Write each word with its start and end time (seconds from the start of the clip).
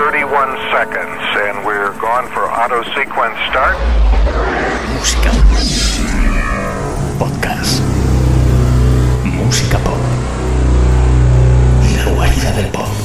31 0.00 0.56
seconds, 0.72 1.20
and 1.44 1.62
we're 1.66 1.92
gone 2.00 2.26
for 2.32 2.50
auto 2.50 2.82
sequence 2.94 3.36
start. 3.50 3.76
Música. 4.96 5.30
Podcast. 7.18 7.82
Música 9.24 9.78
pop. 9.84 10.00
La 11.98 12.12
guarida 12.12 12.50
del 12.52 12.70
pop. 12.70 12.99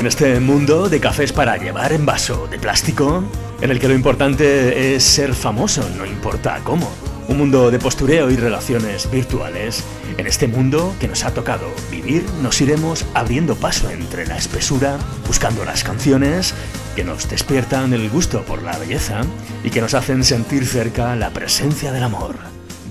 En 0.00 0.06
este 0.06 0.40
mundo 0.40 0.88
de 0.88 0.98
cafés 0.98 1.30
para 1.30 1.58
llevar 1.58 1.92
en 1.92 2.06
vaso 2.06 2.46
de 2.46 2.58
plástico, 2.58 3.22
en 3.60 3.70
el 3.70 3.78
que 3.78 3.86
lo 3.86 3.94
importante 3.94 4.94
es 4.94 5.04
ser 5.04 5.34
famoso, 5.34 5.86
no 5.98 6.06
importa 6.06 6.58
cómo. 6.64 6.90
Un 7.28 7.36
mundo 7.36 7.70
de 7.70 7.78
postureo 7.78 8.30
y 8.30 8.36
relaciones 8.36 9.10
virtuales. 9.10 9.84
En 10.16 10.26
este 10.26 10.48
mundo 10.48 10.94
que 10.98 11.06
nos 11.06 11.22
ha 11.24 11.34
tocado 11.34 11.66
vivir, 11.90 12.24
nos 12.42 12.62
iremos 12.62 13.04
abriendo 13.12 13.56
paso 13.56 13.90
entre 13.90 14.26
la 14.26 14.38
espesura, 14.38 14.96
buscando 15.26 15.66
las 15.66 15.84
canciones 15.84 16.54
que 16.96 17.04
nos 17.04 17.28
despiertan 17.28 17.92
el 17.92 18.08
gusto 18.08 18.40
por 18.44 18.62
la 18.62 18.78
belleza 18.78 19.20
y 19.62 19.68
que 19.68 19.82
nos 19.82 19.92
hacen 19.92 20.24
sentir 20.24 20.64
cerca 20.66 21.14
la 21.14 21.28
presencia 21.28 21.92
del 21.92 22.04
amor. 22.04 22.36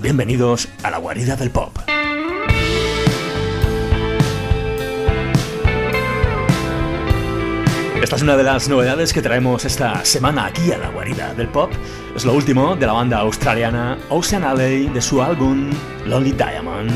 Bienvenidos 0.00 0.68
a 0.84 0.92
la 0.92 0.98
guarida 0.98 1.34
del 1.34 1.50
pop. 1.50 1.76
Esta 8.02 8.16
es 8.16 8.22
una 8.22 8.34
de 8.34 8.42
las 8.42 8.66
novedades 8.66 9.12
que 9.12 9.20
traemos 9.20 9.66
esta 9.66 10.04
semana 10.06 10.46
aquí 10.46 10.72
a 10.72 10.78
la 10.78 10.88
guarida 10.88 11.34
del 11.34 11.48
pop. 11.48 11.70
Es 12.16 12.24
lo 12.24 12.32
último 12.32 12.74
de 12.74 12.86
la 12.86 12.94
banda 12.94 13.18
australiana 13.18 13.98
Ocean 14.08 14.42
Alley 14.42 14.88
de 14.88 15.02
su 15.02 15.22
álbum 15.22 15.70
Lonely 16.06 16.32
Diamond. 16.32 16.90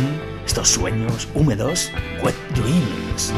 Estos 0.46 0.70
sueños 0.70 1.28
húmedos, 1.34 1.90
Wet 2.22 2.34
Dreams. 2.54 3.34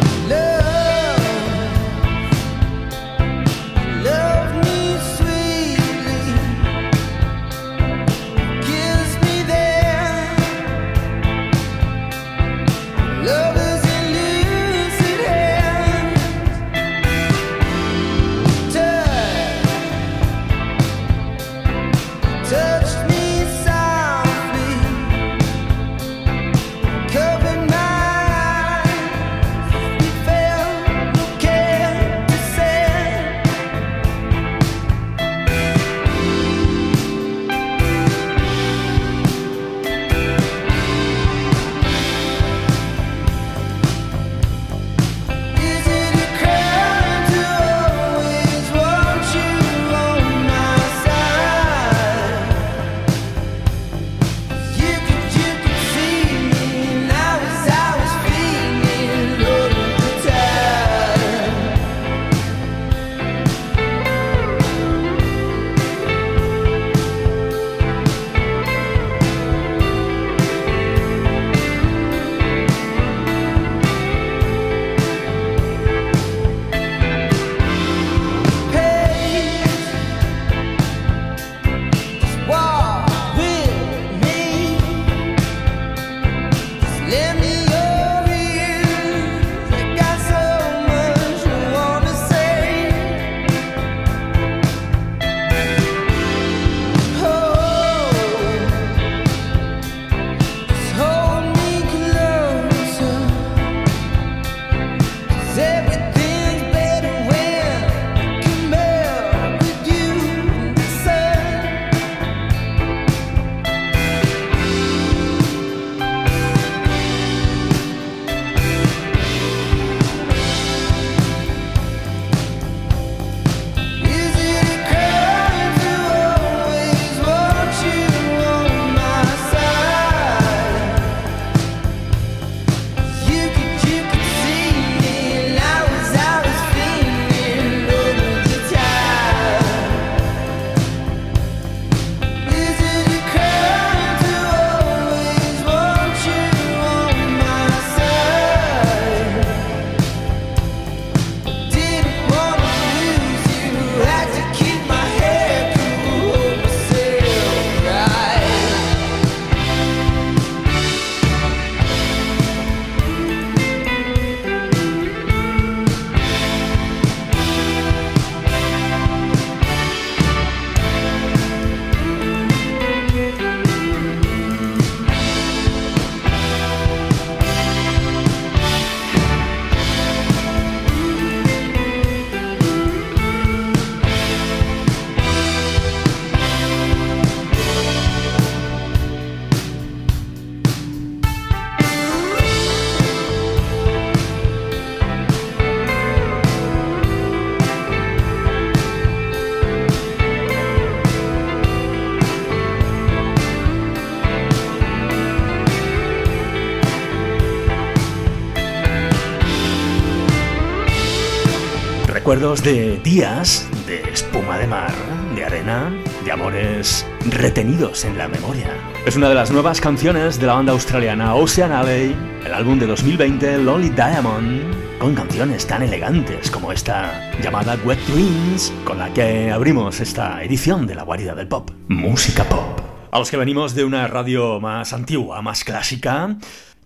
De 212.54 212.96
días 213.02 213.69
de 213.88 214.02
espuma 214.08 214.56
de 214.56 214.69
mar, 214.69 214.93
de 215.34 215.44
arena, 215.44 215.93
de 216.25 216.31
amores 216.31 217.04
retenidos 217.28 218.04
en 218.04 218.16
la 218.16 218.28
memoria. 218.28 218.70
Es 219.04 219.16
una 219.16 219.28
de 219.28 219.34
las 219.34 219.50
nuevas 219.50 219.81
canciones 219.81 220.38
de 220.38 220.46
la 220.46 220.54
banda 220.54 220.70
australiana 220.70 221.34
Ocean 221.34 221.72
Alley, 221.72 222.14
el 222.44 222.54
álbum 222.54 222.78
de 222.78 222.87
2020 222.87 223.58
Lonely 223.58 223.88
Diamond, 223.90 224.62
con 225.00 225.16
canciones 225.16 225.66
tan 225.66 225.82
elegantes 225.82 226.48
como 226.48 226.70
esta 226.70 227.32
llamada 227.43 227.76
Wet 227.84 227.98
Dreams, 228.06 228.72
con 228.84 228.99
la 228.99 229.12
que 229.12 229.50
abrimos 229.50 229.99
esta 229.99 230.40
edición 230.44 230.87
de 230.87 230.94
la 230.94 231.02
guarida 231.02 231.34
del 231.34 231.49
pop, 231.49 231.70
música 231.88 232.44
pop. 232.44 232.81
A 233.10 233.19
los 233.19 233.28
que 233.28 233.38
venimos 233.38 233.75
de 233.75 233.84
una 233.84 234.06
radio 234.06 234.60
más 234.60 234.92
antigua, 234.92 235.42
más 235.42 235.64
clásica, 235.64 236.37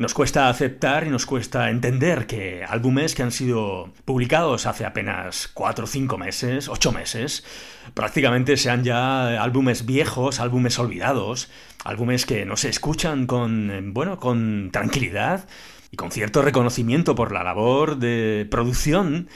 nos 0.00 0.14
cuesta 0.14 0.48
aceptar 0.48 1.06
y 1.06 1.10
nos 1.10 1.26
cuesta 1.26 1.68
entender 1.68 2.26
que 2.26 2.64
álbumes 2.66 3.14
que 3.14 3.22
han 3.22 3.30
sido 3.30 3.92
publicados 4.06 4.64
hace 4.64 4.86
apenas 4.86 5.46
4 5.52 5.84
o 5.84 5.86
5 5.86 6.16
meses, 6.16 6.70
8 6.70 6.90
meses, 6.90 7.44
prácticamente 7.92 8.56
sean 8.56 8.82
ya 8.82 9.42
álbumes 9.42 9.84
viejos, 9.84 10.40
álbumes 10.40 10.78
olvidados, 10.78 11.50
álbumes 11.84 12.24
que 12.24 12.46
no 12.46 12.56
se 12.56 12.70
escuchan 12.70 13.26
con, 13.26 13.92
bueno, 13.92 14.18
con 14.18 14.70
tranquilidad 14.72 15.46
y 15.90 15.98
con 15.98 16.10
cierto 16.10 16.40
reconocimiento 16.40 17.14
por 17.14 17.30
la 17.30 17.44
labor 17.44 17.98
de 17.98 18.48
producción 18.50 19.28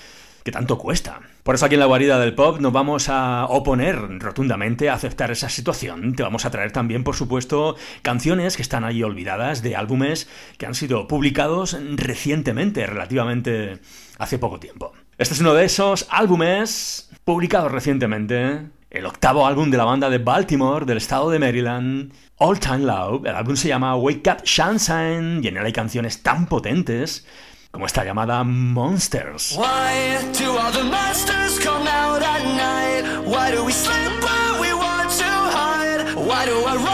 que 0.45 0.53
tanto 0.53 0.79
cuesta. 0.79 1.21
Por 1.45 1.57
eso 1.57 1.67
aquí 1.67 1.75
en 1.75 1.81
la 1.81 1.87
guarida 1.87 2.19
del 2.19 2.35
pop 2.35 2.59
nos 2.59 2.73
vamos 2.73 3.11
a 3.11 3.45
oponer 3.51 4.19
rotundamente 4.19 4.89
a 4.89 4.95
aceptar 4.95 5.31
esa 5.31 5.51
situación. 5.51 6.15
Te 6.15 6.23
vamos 6.23 6.47
a 6.47 6.51
traer 6.51 6.73
también, 6.73 7.05
por 7.05 7.17
supuesto, 7.17 7.77
canciones 8.01 8.57
que 8.57 8.63
están 8.63 8.83
ahí 8.83 9.03
olvidadas 9.03 9.63
de 9.63 9.77
álbumes 9.77 10.27
que 10.57 10.65
han 10.65 10.75
sido 10.75 11.07
publicados 11.07 11.77
recientemente, 11.97 12.87
relativamente 12.87 13.79
hace 14.17 14.39
poco 14.39 14.59
tiempo. 14.59 14.95
Este 15.19 15.35
es 15.35 15.41
uno 15.43 15.53
de 15.53 15.67
esos 15.67 16.07
álbumes 16.09 17.11
publicados 17.25 17.71
recientemente, 17.71 18.63
el 18.89 19.05
octavo 19.05 19.47
álbum 19.47 19.71
de 19.71 19.77
la 19.77 19.85
banda 19.85 20.09
de 20.09 20.17
Baltimore, 20.17 20.87
del 20.87 20.97
estado 20.97 21.29
de 21.29 21.41
Maryland, 21.41 22.11
All 22.39 22.59
Time 22.59 22.87
Low. 22.87 23.23
El 23.23 23.35
álbum 23.35 23.57
se 23.57 23.69
llama 23.69 23.97
Wake 23.97 24.31
Up 24.31 24.47
Sunshine 24.47 25.45
y 25.45 25.49
en 25.49 25.59
él 25.59 25.67
hay 25.67 25.73
canciones 25.75 26.23
tan 26.23 26.47
potentes 26.47 27.27
como 27.75 27.87
esta 27.87 28.05
llamada 28.05 28.45
Monsters. 28.45 29.57
Why 29.57 30.33
do 30.39 30.57
come 31.59 31.89
out 31.89 32.23
at 32.23 32.45
night? 32.45 33.27
Why 33.27 33.51
do 33.51 33.65
we 33.65 33.73
sleep 33.73 34.13
we 34.61 34.73
want 34.73 35.11
to 35.19 35.25
hide? 35.25 36.94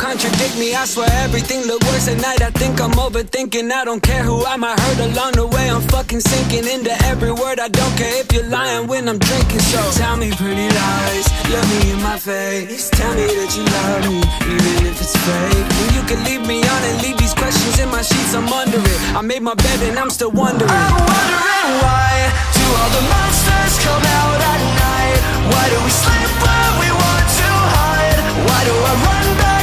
Contradict 0.00 0.56
me. 0.58 0.74
I 0.74 0.84
swear 0.86 1.12
everything 1.20 1.60
look 1.68 1.82
worse 1.92 2.08
at 2.08 2.16
night. 2.16 2.40
I 2.40 2.50
think 2.50 2.80
I'm 2.80 2.96
overthinking. 2.96 3.70
I 3.70 3.84
don't 3.84 4.02
care 4.02 4.24
who 4.24 4.44
I 4.44 4.56
might 4.56 4.80
hurt 4.80 5.00
along 5.12 5.32
the 5.32 5.46
way. 5.46 5.68
I'm 5.68 5.82
fucking 5.92 6.20
sinking 6.20 6.66
into 6.66 6.90
every 7.04 7.32
word. 7.32 7.60
I 7.60 7.68
don't 7.68 7.94
care 8.00 8.16
if 8.22 8.32
you're 8.32 8.48
lying 8.48 8.88
when 8.88 9.08
I'm 9.08 9.18
drinking. 9.18 9.60
So 9.60 9.80
tell 10.00 10.16
me 10.16 10.32
pretty 10.40 10.68
lies, 10.72 11.26
look 11.52 11.64
me 11.68 11.92
in 11.92 12.00
my 12.02 12.18
face. 12.18 12.88
Tell 12.90 13.12
me 13.12 13.26
that 13.28 13.50
you 13.56 13.64
love 13.76 14.02
me, 14.08 14.18
even 14.48 14.74
if 14.88 14.96
it's 15.04 15.16
fake. 15.26 15.68
And 15.80 15.90
you 15.94 16.02
can 16.08 16.24
leave 16.24 16.44
me 16.48 16.64
on 16.64 16.80
and 16.88 16.96
leave 17.04 17.18
these 17.18 17.34
questions 17.34 17.78
in 17.78 17.88
my 17.90 18.00
sheets. 18.02 18.32
I'm 18.34 18.48
under 18.48 18.80
it. 18.80 18.98
I 19.12 19.20
made 19.20 19.42
my 19.42 19.54
bed 19.54 19.78
and 19.84 19.98
I'm 19.98 20.10
still 20.10 20.32
wondering. 20.32 20.70
I'm 20.72 20.96
wondering 20.96 21.68
why 21.84 22.12
do 22.56 22.64
all 22.80 22.90
the 22.96 23.04
monsters 23.12 23.74
come 23.84 24.04
out 24.16 24.40
at 24.48 24.60
night? 24.80 25.20
Why 25.52 25.64
do 25.68 25.78
we 25.84 25.92
sleep 25.92 26.30
when 26.40 26.70
we 26.80 26.88
want 26.88 27.26
to 27.36 27.48
hide? 27.76 28.18
Why 28.48 28.60
do 28.64 28.72
I 28.72 28.94
run 29.04 29.28
back 29.36 29.59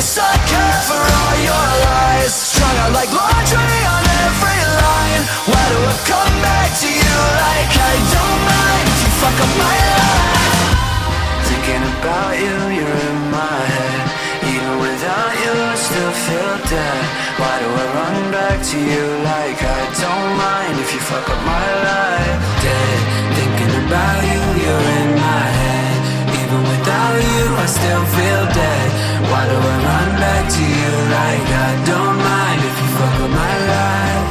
sucker 0.00 0.72
for 0.88 0.96
all 0.96 1.36
your 1.44 1.66
lies? 1.84 2.19
Like 31.10 31.42
I 31.42 31.70
don't 31.90 32.18
mind 32.22 32.60
if 32.62 32.74
you 32.78 32.88
fuck 32.94 33.16
up 33.18 33.30
my 33.34 33.54
life? 33.74 34.26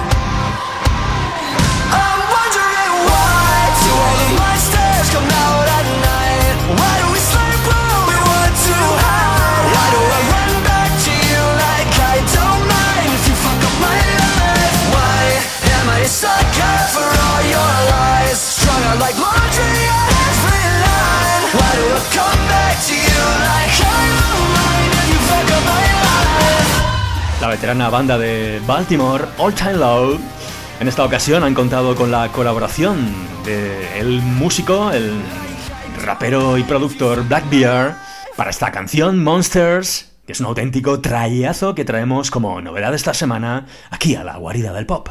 I'm 1.91 2.21
wondering 2.23 2.93
why 3.03 3.51
do 3.83 3.91
all 3.99 4.15
the 4.23 4.29
monsters 4.39 5.07
come 5.11 5.27
out 5.27 5.67
at 5.75 5.87
night? 6.07 6.55
Why 6.79 6.93
do 7.03 7.05
we 7.11 7.19
sleep 7.19 7.61
when 7.67 7.99
we 8.07 8.17
want 8.31 8.53
to 8.55 8.77
hide? 9.03 9.63
Why 9.75 9.85
do 9.91 9.99
I 10.07 10.21
run 10.31 10.53
back 10.71 10.91
to 11.03 11.11
you 11.11 11.41
like 11.67 11.91
I 11.99 12.15
don't 12.31 12.63
mind 12.63 13.09
if 13.11 13.23
you 13.27 13.35
fuck 13.43 13.59
up 13.59 13.75
my 13.83 13.99
life? 14.23 14.79
Why 14.95 15.19
am 15.83 15.85
I 15.91 15.99
a 16.07 16.11
sucker 16.21 16.77
for 16.95 17.07
all 17.27 17.41
your 17.43 17.71
lies? 17.91 18.39
Strung 18.39 18.83
out 18.87 18.99
like 19.03 19.19
laundry 19.19 19.83
on 19.99 20.07
every 20.31 20.63
line. 20.87 21.43
Why 21.59 21.71
do 21.75 21.85
I 21.91 22.01
come 22.15 22.41
back 22.47 22.75
to 22.87 22.95
you 22.95 23.08
veterana 27.49 27.89
banda 27.89 28.17
de 28.17 28.61
Baltimore, 28.65 29.25
All 29.37 29.53
Time 29.53 29.73
Low, 29.73 30.19
en 30.79 30.87
esta 30.87 31.03
ocasión 31.03 31.43
han 31.43 31.53
contado 31.53 31.95
con 31.95 32.11
la 32.11 32.31
colaboración 32.31 33.13
del 33.43 34.21
músico, 34.21 34.91
el 34.91 35.21
rapero 36.05 36.57
y 36.57 36.63
productor 36.63 37.27
Blackbeard, 37.27 37.95
para 38.37 38.49
esta 38.49 38.71
canción 38.71 39.23
Monsters, 39.23 40.11
que 40.25 40.33
es 40.33 40.39
un 40.39 40.45
auténtico 40.45 41.01
trayazo 41.01 41.75
que 41.75 41.85
traemos 41.85 42.31
como 42.31 42.61
novedad 42.61 42.93
esta 42.93 43.13
semana 43.13 43.65
aquí 43.89 44.15
a 44.15 44.23
la 44.23 44.37
guarida 44.37 44.71
del 44.71 44.85
pop. 44.85 45.09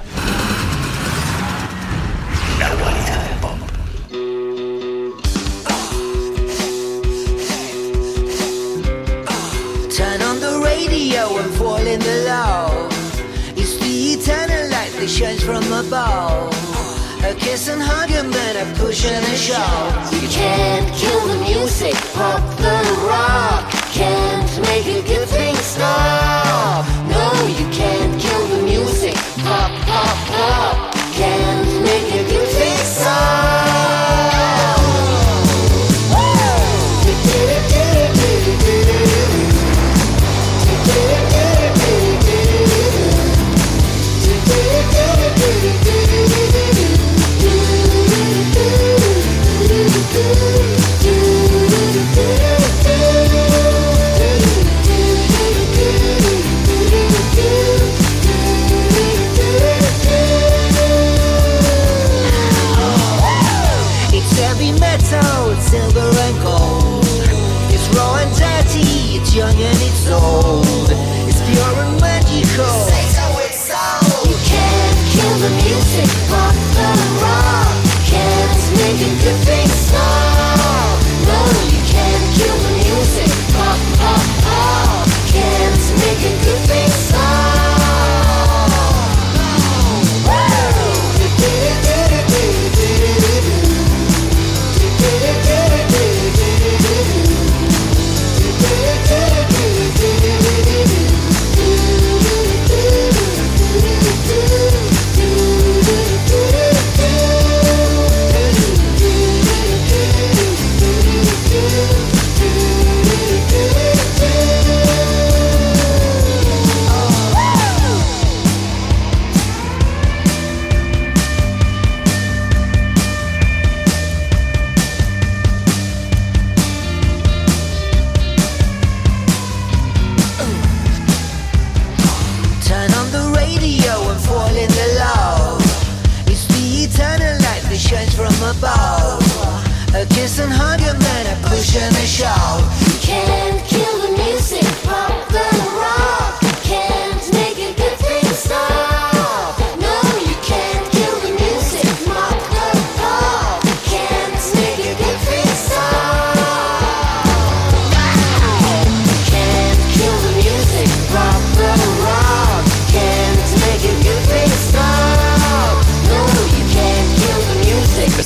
From 15.48 15.72
above. 15.72 16.52
A 17.24 17.32
kiss 17.34 17.68
and 17.68 17.80
hug 17.80 18.10
and 18.10 18.30
then 18.30 18.54
a 18.64 18.66
push 18.78 19.06
and 19.06 19.24
a 19.24 19.36
shove. 19.46 20.12
You 20.12 20.28
can't 20.28 20.88
kill 21.00 21.22
the 21.26 21.38
music, 21.50 21.94
pop 22.12 22.42
the 22.64 22.76
rock. 23.08 23.64
Can't 24.00 24.52
make 24.68 24.86
a 24.86 25.00
good 25.08 25.26
thing 25.26 25.56
stop. 25.56 26.84
No, 27.14 27.24
you 27.58 27.66
can't 27.80 28.14
kill 28.20 28.44
the 28.54 28.62
music, 28.62 29.16
pop, 29.46 29.72
pop, 29.88 30.16
pop. 30.32 30.94
Can't 31.14 31.67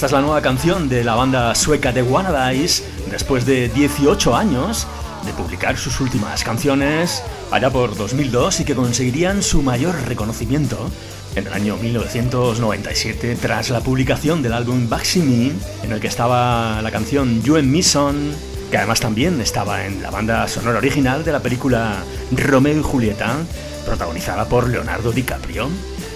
Esta 0.02 0.07
es 0.07 0.12
la 0.12 0.21
nueva 0.21 0.42
canción 0.42 0.88
de 0.88 1.04
la 1.04 1.14
banda 1.14 1.54
sueca 1.54 1.92
de 1.92 2.02
Wannadies 2.02 2.83
después 3.12 3.45
de 3.45 3.69
18 3.69 4.35
años 4.35 4.87
de 5.25 5.33
publicar 5.35 5.76
sus 5.76 6.00
últimas 6.00 6.42
canciones 6.42 7.23
allá 7.50 7.71
por 7.71 7.95
2002 7.95 8.61
y 8.61 8.64
que 8.64 8.75
conseguirían 8.75 9.42
su 9.42 9.62
mayor 9.62 9.95
reconocimiento 10.09 10.90
en 11.37 11.47
el 11.47 11.52
año 11.52 11.76
1997 11.76 13.37
tras 13.40 13.71
la 13.71 13.81
publicación 13.81 14.42
del 14.42 14.54
álbum 14.54 14.88
Baximi 14.88 15.52
en 15.83 15.92
el 15.92 16.00
que 16.00 16.09
estaba 16.09 16.81
la 16.83 16.90
canción 16.90 17.42
You 17.42 17.57
and 17.57 17.69
Me 17.69 17.83
Son 17.83 18.35
que 18.71 18.78
además 18.78 19.00
también 19.00 19.40
estaba 19.42 19.85
en 19.85 20.02
la 20.02 20.11
banda 20.11 20.49
sonora 20.49 20.78
original 20.78 21.23
de 21.23 21.33
la 21.33 21.40
película 21.40 22.02
Romeo 22.33 22.81
y 22.81 22.83
Julieta 22.83 23.37
protagonizada 23.85 24.47
por 24.47 24.69
Leonardo 24.69 25.12
DiCaprio. 25.12 25.69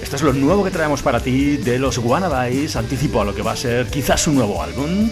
Esto 0.03 0.17
es 0.17 0.23
lo 0.23 0.33
nuevo 0.33 0.65
que 0.65 0.71
traemos 0.71 1.03
para 1.03 1.21
ti 1.21 1.59
de 1.59 1.79
los 1.79 1.99
Wannabes, 1.99 2.77
anticipo 2.77 3.21
a 3.21 3.25
lo 3.25 3.35
que 3.35 3.43
va 3.43 3.53
a 3.53 3.57
ser 3.57 3.89
quizás 3.89 4.27
un 4.29 4.37
nuevo 4.37 4.63
álbum. 4.63 5.11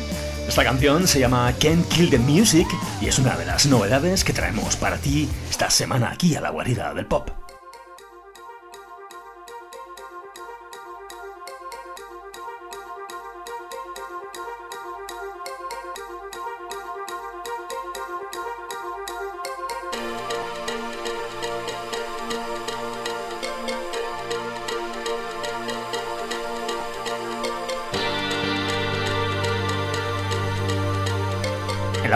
Esta 0.49 0.63
canción 0.63 1.09
se 1.09 1.19
llama 1.19 1.53
Can't 1.59 1.89
Kill 1.89 2.11
the 2.11 2.19
Music 2.19 2.69
y 3.01 3.07
es 3.07 3.19
una 3.19 3.37
de 3.37 3.47
las 3.47 3.67
novedades 3.67 4.25
que 4.25 4.33
traemos 4.33 4.77
para 4.77 4.99
ti 4.99 5.29
esta 5.51 5.71
semana 5.71 6.11
aquí 6.13 6.37
a 6.37 6.41
la 6.41 6.51
guarida 6.51 6.93
del 6.95 7.07
pop. 7.07 7.44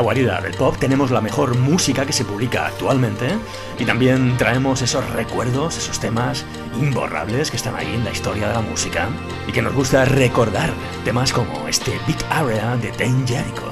Guarida 0.08 0.40
del 0.40 0.54
pop 0.54 0.74
tenemos 0.78 1.10
la 1.10 1.20
mejor 1.20 1.58
música 1.58 2.06
que 2.06 2.14
se 2.14 2.24
publica 2.24 2.66
actualmente 2.66 3.28
y 3.78 3.84
también 3.84 4.38
traemos 4.38 4.80
esos 4.80 5.06
recuerdos, 5.10 5.76
esos 5.76 6.00
temas 6.00 6.46
imborrables 6.80 7.50
que 7.50 7.58
están 7.58 7.76
ahí 7.76 7.94
en 7.94 8.04
la 8.04 8.10
historia 8.10 8.48
de 8.48 8.54
la 8.54 8.62
música 8.62 9.10
y 9.46 9.52
que 9.52 9.60
nos 9.60 9.74
gusta 9.74 10.06
recordar 10.06 10.70
temas 11.04 11.30
como 11.30 11.68
este 11.68 12.00
Big 12.06 12.16
Area 12.30 12.74
de 12.78 12.90
Dane 12.92 13.26
Jericho. 13.26 13.70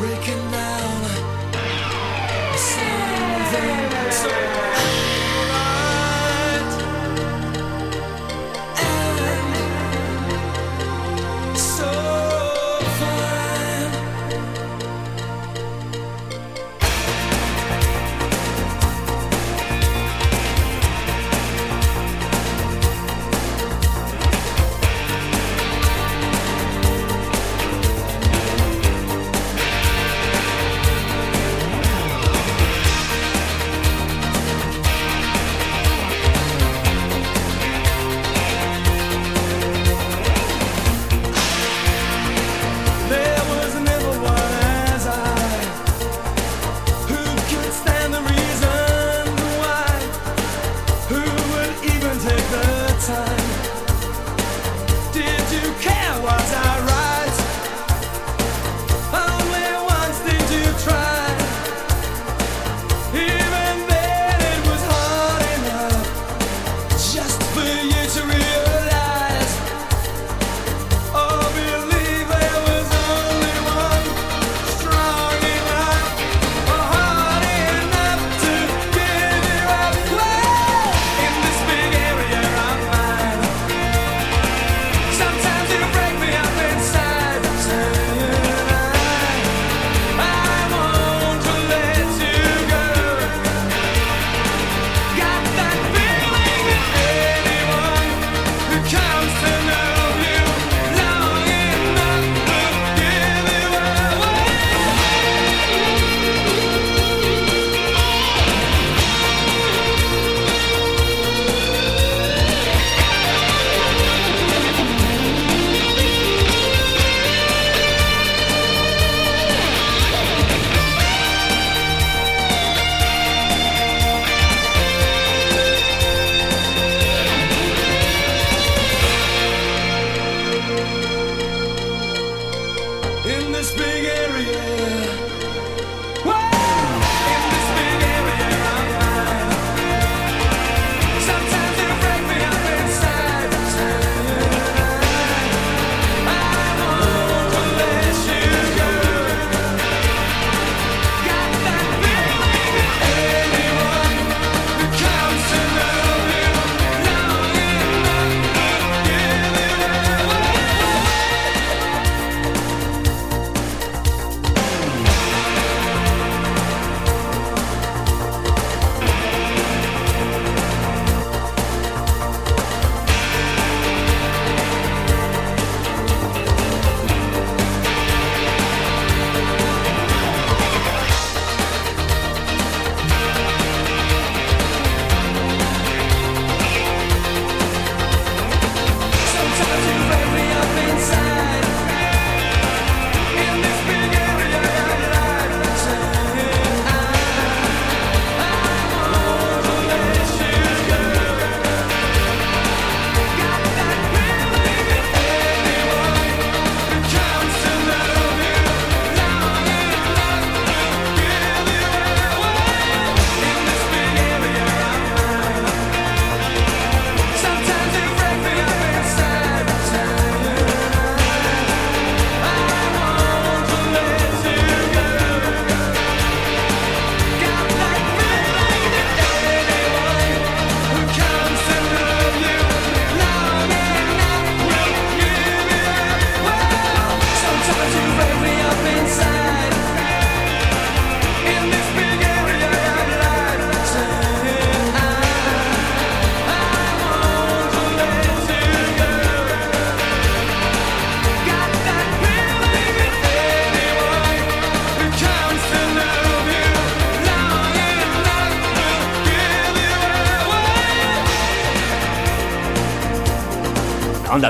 Breaking 0.00 0.50
down 0.50 0.84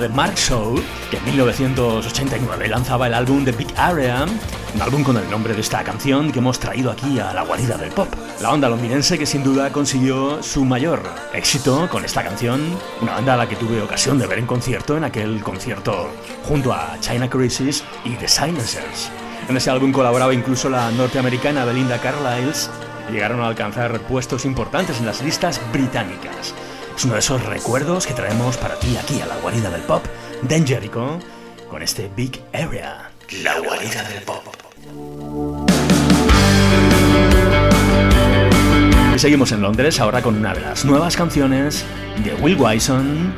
de 0.04 0.10
Mark 0.10 0.34
Shaw, 0.34 0.74
que 1.10 1.16
en 1.16 1.24
1989 1.24 2.68
lanzaba 2.68 3.06
el 3.06 3.14
álbum 3.14 3.42
The 3.42 3.52
Big 3.52 3.68
Area, 3.74 4.26
un 4.74 4.82
álbum 4.82 5.02
con 5.02 5.16
el 5.16 5.30
nombre 5.30 5.54
de 5.54 5.62
esta 5.62 5.82
canción 5.82 6.30
que 6.30 6.40
hemos 6.40 6.60
traído 6.60 6.90
aquí 6.90 7.18
a 7.18 7.32
la 7.32 7.42
guarida 7.42 7.78
del 7.78 7.90
pop. 7.90 8.08
La 8.42 8.52
onda 8.52 8.68
londinense 8.68 9.18
que 9.18 9.24
sin 9.24 9.42
duda 9.42 9.72
consiguió 9.72 10.42
su 10.42 10.66
mayor 10.66 11.02
éxito 11.32 11.88
con 11.88 12.04
esta 12.04 12.22
canción, 12.22 12.60
una 13.00 13.12
banda 13.12 13.32
a 13.32 13.36
la 13.38 13.48
que 13.48 13.56
tuve 13.56 13.80
ocasión 13.80 14.18
de 14.18 14.26
ver 14.26 14.40
en 14.40 14.46
concierto 14.46 14.94
en 14.98 15.04
aquel 15.04 15.42
concierto 15.42 16.10
junto 16.46 16.74
a 16.74 16.98
China 17.00 17.30
Crisis 17.30 17.82
y 18.04 18.10
The 18.10 18.28
Silencers. 18.28 19.10
En 19.48 19.56
ese 19.56 19.70
álbum 19.70 19.90
colaboraba 19.90 20.34
incluso 20.34 20.68
la 20.68 20.90
norteamericana 20.90 21.64
Belinda 21.64 21.98
Carlisle 21.98 22.70
llegaron 23.10 23.40
a 23.40 23.46
alcanzar 23.46 24.00
puestos 24.00 24.44
importantes 24.44 24.98
en 24.98 25.06
las 25.06 25.22
listas 25.22 25.60
británicas. 25.72 26.54
Es 26.96 27.04
uno 27.04 27.14
de 27.14 27.20
esos 27.20 27.44
recuerdos 27.44 28.06
que 28.06 28.14
traemos 28.14 28.56
para 28.56 28.78
ti 28.78 28.96
aquí 28.96 29.20
a 29.20 29.26
la 29.26 29.36
guarida 29.36 29.70
del 29.70 29.82
pop 29.82 30.04
de 30.42 30.64
Jericho 30.64 31.18
con 31.68 31.82
este 31.82 32.10
Big 32.16 32.40
Area, 32.52 33.10
la 33.42 33.58
guarida 33.58 34.02
del 34.08 34.22
pop. 34.22 34.44
Y 39.14 39.18
seguimos 39.18 39.52
en 39.52 39.62
Londres 39.62 39.98
ahora 40.00 40.22
con 40.22 40.36
una 40.36 40.54
de 40.54 40.60
las 40.60 40.84
nuevas 40.84 41.16
canciones 41.16 41.84
de 42.24 42.34
Will 42.34 42.56
Wyson. 42.58 43.34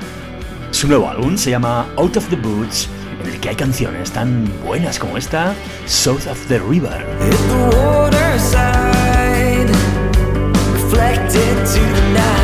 Su 0.71 0.89
nuevo 0.89 1.09
álbum 1.09 1.37
se 1.37 1.51
llama 1.51 1.87
Out 1.97 2.19
of 2.19 2.29
the 2.29 2.37
Boots, 2.37 2.89
en 3.23 3.31
el 3.31 3.41
que 3.41 3.49
hay 3.49 3.57
canciones 3.57 4.11
tan 4.13 4.51
buenas 4.65 4.99
como 4.99 5.17
esta, 5.17 5.55
South 5.87 6.27
of 6.27 6.47
the 6.49 6.59
River. 6.59 7.05
down 12.17 12.36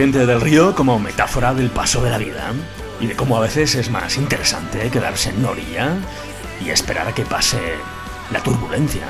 corriente 0.00 0.24
del 0.24 0.40
río 0.40 0.74
como 0.74 0.98
metáfora 0.98 1.52
del 1.52 1.68
paso 1.68 2.02
de 2.02 2.08
la 2.08 2.16
vida 2.16 2.54
y 3.02 3.06
de 3.06 3.14
cómo 3.14 3.36
a 3.36 3.40
veces 3.40 3.74
es 3.74 3.90
más 3.90 4.16
interesante 4.16 4.88
quedarse 4.88 5.28
en 5.28 5.44
orilla 5.44 5.92
y 6.64 6.70
esperar 6.70 7.06
a 7.06 7.14
que 7.14 7.26
pase 7.26 7.58
la 8.32 8.42
turbulencia, 8.42 9.02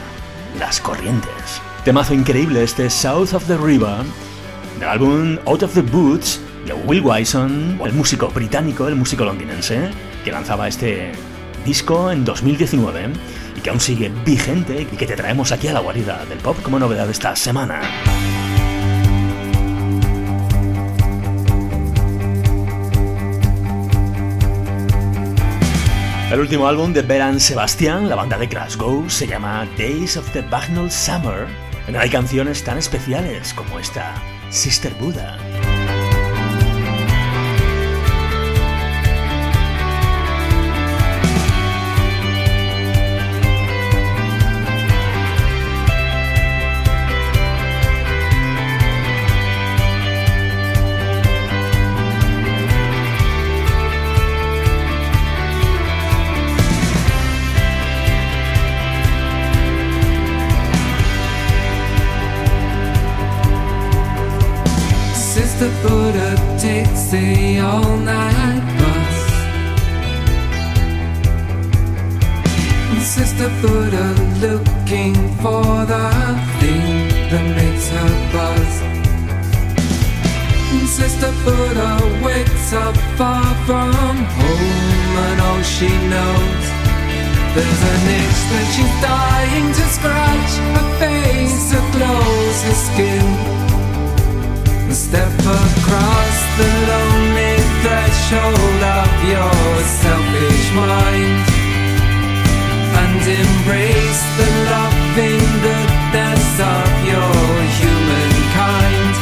las 0.59 0.81
corrientes. 0.81 1.62
Temazo 1.85 2.12
increíble 2.12 2.64
este 2.64 2.90
South 2.90 3.35
of 3.35 3.46
the 3.46 3.57
River 3.57 3.98
del 4.81 4.88
álbum 4.88 5.38
Out 5.46 5.62
of 5.62 5.74
the 5.74 5.83
Boots 5.83 6.40
de 6.66 6.72
Will 6.72 7.03
Wyson, 7.03 7.81
el 7.85 7.92
músico 7.92 8.26
británico, 8.26 8.88
el 8.88 8.96
músico 8.96 9.24
londinense, 9.24 9.90
que 10.24 10.33
lanzaba 10.33 10.66
este 10.66 11.12
disco 11.64 12.11
en 12.11 12.24
2019 12.24 13.11
y 13.57 13.61
que 13.61 13.70
aún 13.70 13.79
sigue 13.79 14.11
vigente 14.26 14.88
y 14.90 14.96
que 14.96 15.07
te 15.07 15.14
traemos 15.14 15.53
aquí 15.53 15.68
a 15.68 15.72
la 15.72 15.79
guarida 15.79 16.24
del 16.29 16.38
pop 16.38 16.61
como 16.64 16.81
novedad 16.81 17.09
esta 17.09 17.37
semana. 17.37 17.81
El 26.30 26.38
último 26.38 26.68
álbum 26.68 26.92
de 26.92 27.02
Beran 27.02 27.40
Sebastian, 27.40 28.08
la 28.08 28.14
banda 28.14 28.38
de 28.38 28.46
Glasgow, 28.46 29.10
se 29.10 29.26
llama 29.26 29.66
Days 29.76 30.16
of 30.16 30.30
the 30.30 30.42
Bagnall 30.42 30.88
Summer. 30.88 31.48
En 31.88 31.96
él 31.96 32.00
hay 32.02 32.08
canciones 32.08 32.62
tan 32.62 32.78
especiales 32.78 33.52
como 33.52 33.80
esta, 33.80 34.14
Sister 34.48 34.94
Buddha. 35.00 35.36
Sister 65.61 65.88
Buddha 65.88 66.57
takes 66.59 67.11
the 67.11 67.59
all 67.59 67.99
night 67.99 68.64
bus. 68.81 69.18
And 72.88 73.03
Sister 73.03 73.51
Buddha 73.61 74.07
looking 74.40 75.14
for 75.42 75.85
the 75.85 76.09
thing 76.61 77.09
that 77.29 77.46
makes 77.61 77.90
her 77.90 78.12
buzz. 78.33 78.73
Sister 80.88 81.31
Buddha 81.44 81.90
wakes 82.25 82.73
up 82.73 82.96
far 83.18 83.44
from 83.66 84.16
home, 84.16 85.16
and 85.29 85.40
all 85.42 85.62
she 85.62 85.90
knows 86.09 86.64
There's 87.55 87.83
an 87.92 88.03
itch 88.16 88.40
that 88.49 88.66
she's 88.73 88.96
dying 89.05 89.68
to 89.77 89.85
scratch. 89.92 90.53
Her 90.77 90.88
face 90.99 91.75
aglows 91.75 92.62
her 92.62 92.77
skin. 92.88 93.60
Step 94.92 95.33
across 95.38 96.38
the 96.59 96.68
lonely 96.90 97.57
threshold 97.81 98.83
of 98.83 99.12
your 99.24 99.85
selfish 100.03 100.72
mind 100.74 101.46
and 102.98 103.22
embrace 103.22 104.22
the 104.38 104.50
loving 104.70 105.46
goodness 105.62 106.46
of 106.59 106.90
your 107.07 107.38
humankind. 107.79 109.14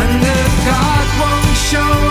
And 0.00 0.20
if 0.22 0.52
God 0.68 1.06
won't 1.20 1.56
show 1.56 2.01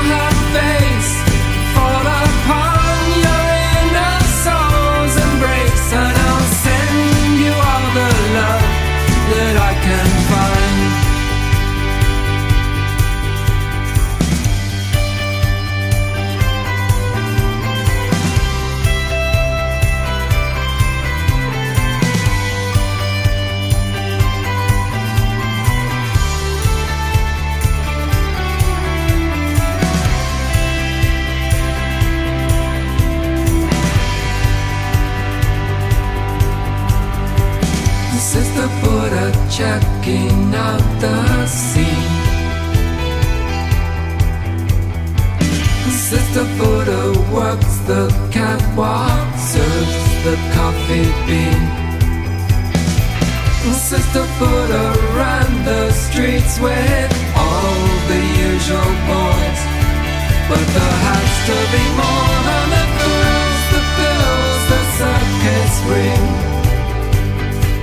Sister 54.12 54.28
foot 54.40 54.72
around 54.72 55.64
the 55.64 55.90
streets 55.94 56.60
with 56.60 57.12
all 57.34 57.80
the 58.12 58.22
usual 58.44 58.92
boys. 59.08 59.62
But 60.52 60.66
there 60.76 60.98
has 61.08 61.32
to 61.48 61.58
be 61.72 61.84
more 61.96 62.36
than 62.48 62.66
the 62.76 62.86
girls, 63.08 63.62
the 63.72 63.84
bills, 63.96 64.62
the 64.72 64.82
circus 65.00 65.74
ring. 65.88 66.28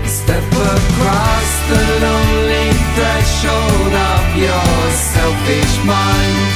Step 0.04 0.48
across 0.52 1.50
the 1.72 1.84
lonely 2.04 2.68
threshold 2.92 3.94
of 4.12 4.24
your 4.36 4.76
selfish 5.16 5.74
mind 5.88 6.48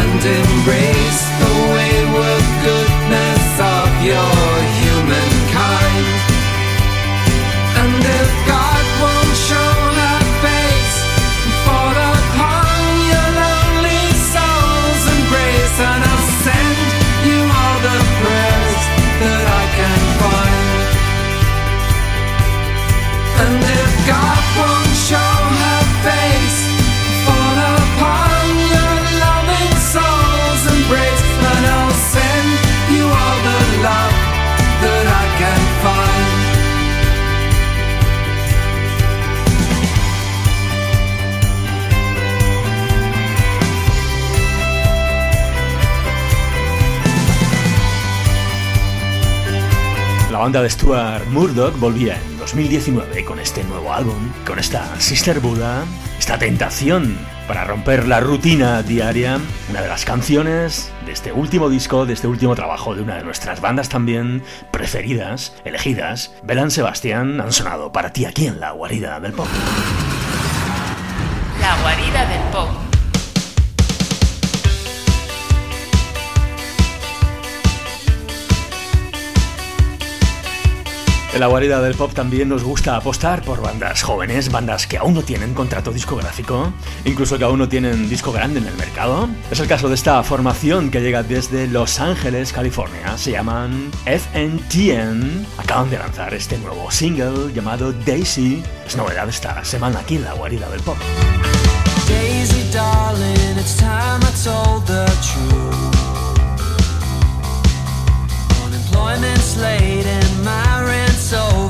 and 0.00 0.20
embrace 0.40 0.85
banda 50.46 50.62
de 50.62 50.70
Stuart 50.70 51.26
Murdoch 51.26 51.76
volvía 51.80 52.14
en 52.22 52.38
2019 52.38 53.24
con 53.24 53.40
este 53.40 53.64
nuevo 53.64 53.92
álbum, 53.92 54.30
con 54.46 54.60
esta 54.60 54.88
Sister 55.00 55.40
Buddha, 55.40 55.82
esta 56.20 56.38
tentación 56.38 57.18
para 57.48 57.64
romper 57.64 58.06
la 58.06 58.20
rutina 58.20 58.80
diaria, 58.84 59.40
una 59.68 59.82
de 59.82 59.88
las 59.88 60.04
canciones 60.04 60.92
de 61.04 61.10
este 61.10 61.32
último 61.32 61.68
disco, 61.68 62.06
de 62.06 62.12
este 62.12 62.28
último 62.28 62.54
trabajo 62.54 62.94
de 62.94 63.02
una 63.02 63.16
de 63.16 63.24
nuestras 63.24 63.60
bandas 63.60 63.88
también 63.88 64.44
preferidas, 64.70 65.52
elegidas, 65.64 66.32
Belan 66.44 66.70
Sebastián, 66.70 67.40
han 67.40 67.50
sonado 67.50 67.90
para 67.90 68.12
ti 68.12 68.24
aquí 68.24 68.46
en 68.46 68.60
la 68.60 68.70
guarida 68.70 69.18
del 69.18 69.32
pop. 69.32 69.48
La 71.60 71.76
guarida 71.82 72.24
del 72.24 72.42
pop. 72.52 72.85
En 81.36 81.40
la 81.40 81.48
guarida 81.48 81.82
del 81.82 81.94
pop 81.94 82.14
también 82.14 82.48
nos 82.48 82.64
gusta 82.64 82.96
apostar 82.96 83.42
por 83.42 83.60
bandas 83.60 84.02
jóvenes, 84.02 84.50
bandas 84.50 84.86
que 84.86 84.96
aún 84.96 85.12
no 85.12 85.20
tienen 85.20 85.52
contrato 85.52 85.92
discográfico, 85.92 86.72
incluso 87.04 87.36
que 87.36 87.44
aún 87.44 87.58
no 87.58 87.68
tienen 87.68 88.08
disco 88.08 88.32
grande 88.32 88.58
en 88.58 88.66
el 88.66 88.74
mercado. 88.76 89.28
Es 89.50 89.60
el 89.60 89.68
caso 89.68 89.90
de 89.90 89.96
esta 89.96 90.22
formación 90.22 90.90
que 90.90 91.02
llega 91.02 91.22
desde 91.22 91.66
Los 91.66 92.00
Ángeles, 92.00 92.54
California. 92.54 93.18
Se 93.18 93.32
llaman 93.32 93.90
FNTN. 94.06 95.46
Acaban 95.58 95.90
de 95.90 95.98
lanzar 95.98 96.32
este 96.32 96.56
nuevo 96.56 96.90
single 96.90 97.52
llamado 97.52 97.92
Daisy. 97.92 98.62
Es 98.86 98.96
novedad 98.96 99.28
esta 99.28 99.62
semana 99.62 99.98
aquí 99.98 100.16
en 100.16 100.24
la 100.24 100.32
guarida 100.32 100.70
del 100.70 100.80
pop. 100.80 100.96
Daisy, 102.08 102.66
darling, 102.72 103.58
it's 103.58 103.76
time 103.76 104.22
I 104.22 104.32
told 104.42 104.86
the 104.86 105.04
truth. 105.20 105.96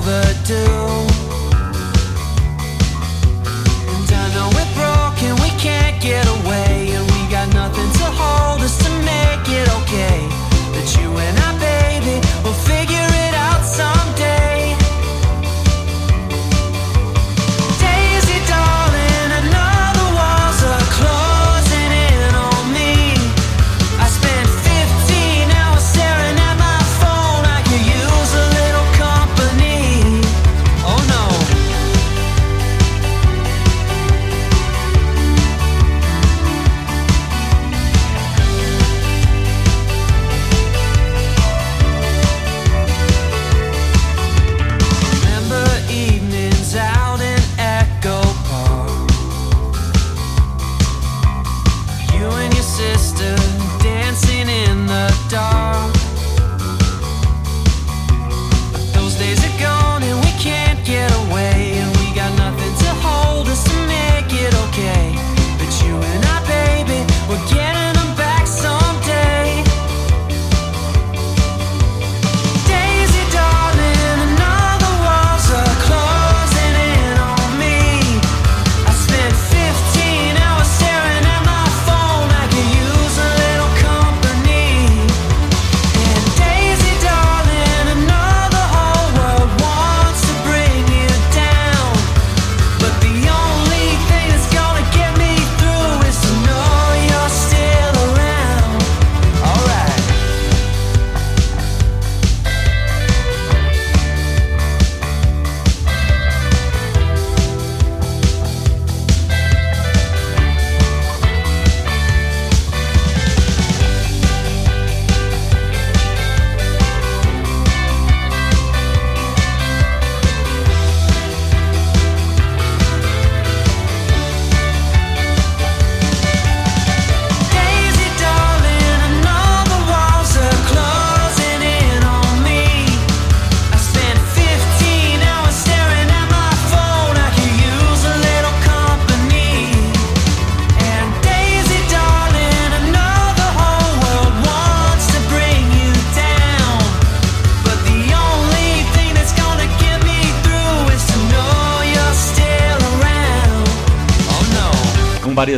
And 0.08 0.22
I 4.12 4.34
know 4.34 4.48
we're 4.54 4.72
broken, 4.74 5.34
we 5.42 5.50
can't 5.58 6.00
get 6.00 6.24
away, 6.28 6.92
and 6.94 7.04
we 7.10 7.28
got 7.28 7.52
nothing 7.52 7.90
to 7.90 8.04
hold 8.14 8.60
us 8.60 8.78
to 8.84 8.90
make 9.02 9.48
it 9.48 9.68
okay. 9.82 10.35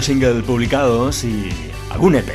Singles 0.09 0.43
publicados 0.43 1.23
y 1.23 1.51
algún 1.91 2.15
EP. 2.15 2.31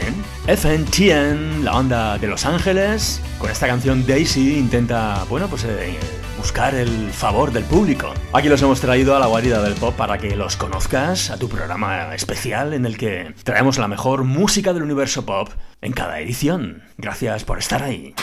FNTN, 0.45 1.65
la 1.65 1.71
banda 1.71 2.19
de 2.19 2.27
Los 2.27 2.45
Ángeles, 2.45 3.19
con 3.39 3.49
esta 3.49 3.65
canción 3.65 4.05
Daisy 4.05 4.59
intenta, 4.59 5.25
bueno, 5.27 5.47
pues 5.47 5.63
eh, 5.63 5.97
buscar 6.37 6.75
el 6.75 7.09
favor 7.09 7.51
del 7.51 7.63
público. 7.63 8.13
Aquí 8.31 8.47
los 8.47 8.61
hemos 8.61 8.79
traído 8.79 9.15
a 9.15 9.19
la 9.19 9.25
guarida 9.25 9.59
del 9.63 9.73
pop 9.73 9.95
para 9.95 10.19
que 10.19 10.35
los 10.35 10.55
conozcas, 10.55 11.31
a 11.31 11.37
tu 11.37 11.49
programa 11.49 12.13
especial 12.13 12.75
en 12.75 12.85
el 12.85 12.95
que 12.95 13.33
traemos 13.43 13.79
la 13.79 13.87
mejor 13.87 14.23
música 14.23 14.71
del 14.71 14.83
universo 14.83 15.25
pop 15.25 15.49
en 15.81 15.93
cada 15.93 16.19
edición. 16.19 16.83
Gracias 16.99 17.43
por 17.43 17.57
estar 17.57 17.81
ahí. 17.81 18.13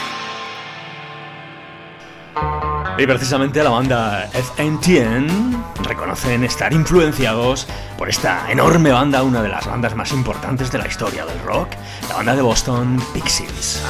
Y 3.00 3.06
precisamente 3.06 3.64
la 3.64 3.70
banda 3.70 4.28
FNTN 4.30 5.64
reconocen 5.84 6.44
estar 6.44 6.70
influenciados 6.70 7.66
por 7.96 8.10
esta 8.10 8.52
enorme 8.52 8.92
banda, 8.92 9.22
una 9.22 9.40
de 9.40 9.48
las 9.48 9.66
bandas 9.66 9.96
más 9.96 10.12
importantes 10.12 10.70
de 10.70 10.76
la 10.76 10.86
historia 10.86 11.24
del 11.24 11.40
rock, 11.40 11.70
la 12.10 12.16
banda 12.16 12.36
de 12.36 12.42
Boston 12.42 13.02
Pixies. 13.14 13.82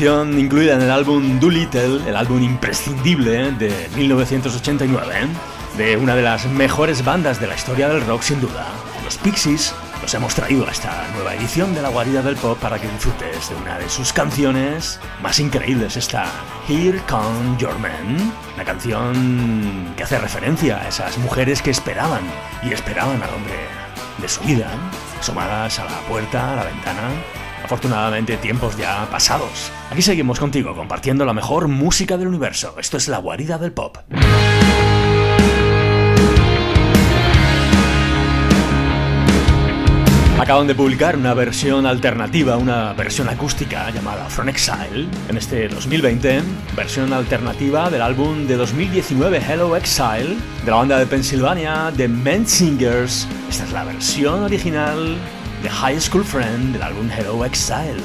Canción 0.00 0.38
incluida 0.38 0.76
en 0.76 0.80
el 0.80 0.90
álbum 0.90 1.38
Doolittle, 1.38 2.08
el 2.08 2.16
álbum 2.16 2.42
imprescindible 2.42 3.52
de 3.52 3.86
1989, 3.96 5.28
de 5.76 5.98
una 5.98 6.16
de 6.16 6.22
las 6.22 6.46
mejores 6.46 7.04
bandas 7.04 7.38
de 7.38 7.46
la 7.46 7.54
historia 7.54 7.90
del 7.90 8.06
rock 8.06 8.22
sin 8.22 8.40
duda, 8.40 8.66
los 9.04 9.18
Pixies. 9.18 9.74
Los 10.00 10.14
hemos 10.14 10.34
traído 10.34 10.66
a 10.66 10.70
esta 10.70 11.06
nueva 11.12 11.34
edición 11.34 11.74
de 11.74 11.82
la 11.82 11.90
guarida 11.90 12.22
del 12.22 12.36
pop 12.36 12.58
para 12.58 12.78
que 12.78 12.88
disfrutes 12.88 13.50
de 13.50 13.56
una 13.56 13.78
de 13.78 13.90
sus 13.90 14.14
canciones 14.14 14.98
más 15.20 15.38
increíbles, 15.38 15.98
esta 15.98 16.24
Here 16.66 17.02
Come 17.06 17.58
Your 17.58 17.78
Man, 17.78 18.32
una 18.54 18.64
canción 18.64 19.92
que 19.98 20.04
hace 20.04 20.18
referencia 20.18 20.78
a 20.78 20.88
esas 20.88 21.18
mujeres 21.18 21.60
que 21.60 21.72
esperaban 21.72 22.22
y 22.62 22.72
esperaban 22.72 23.22
al 23.22 23.34
hombre 23.34 23.66
de 24.16 24.28
su 24.30 24.40
vida, 24.44 24.70
asomadas 25.18 25.78
a 25.78 25.84
la 25.84 26.00
puerta, 26.08 26.54
a 26.54 26.56
la 26.56 26.64
ventana, 26.64 27.10
afortunadamente 27.70 28.36
tiempos 28.36 28.76
ya 28.76 29.06
pasados. 29.12 29.70
Aquí 29.92 30.02
seguimos 30.02 30.40
contigo 30.40 30.74
compartiendo 30.74 31.24
la 31.24 31.32
mejor 31.32 31.68
música 31.68 32.16
del 32.16 32.26
universo. 32.26 32.74
Esto 32.80 32.96
es 32.96 33.06
la 33.06 33.18
guarida 33.18 33.58
del 33.58 33.70
pop. 33.70 33.96
Acaban 40.40 40.66
de 40.66 40.74
publicar 40.74 41.16
una 41.16 41.32
versión 41.34 41.86
alternativa, 41.86 42.56
una 42.56 42.92
versión 42.94 43.28
acústica 43.28 43.88
llamada 43.90 44.24
From 44.24 44.48
Exile 44.48 45.06
en 45.28 45.36
este 45.36 45.68
2020, 45.68 46.42
versión 46.74 47.12
alternativa 47.12 47.88
del 47.88 48.02
álbum 48.02 48.48
de 48.48 48.56
2019 48.56 49.40
Hello 49.48 49.76
Exile 49.76 50.36
de 50.64 50.70
la 50.72 50.76
banda 50.76 50.98
de 50.98 51.06
Pensilvania 51.06 51.92
The 51.96 52.08
Men 52.08 52.48
Singers. 52.48 53.28
Esta 53.48 53.62
es 53.62 53.70
la 53.70 53.84
versión 53.84 54.42
original 54.42 55.18
The 55.62 55.68
High 55.68 56.00
School 56.00 56.24
Friend 56.24 56.72
del 56.72 56.82
álbum 56.82 57.10
Hello 57.10 57.44
Exile. 57.44 58.00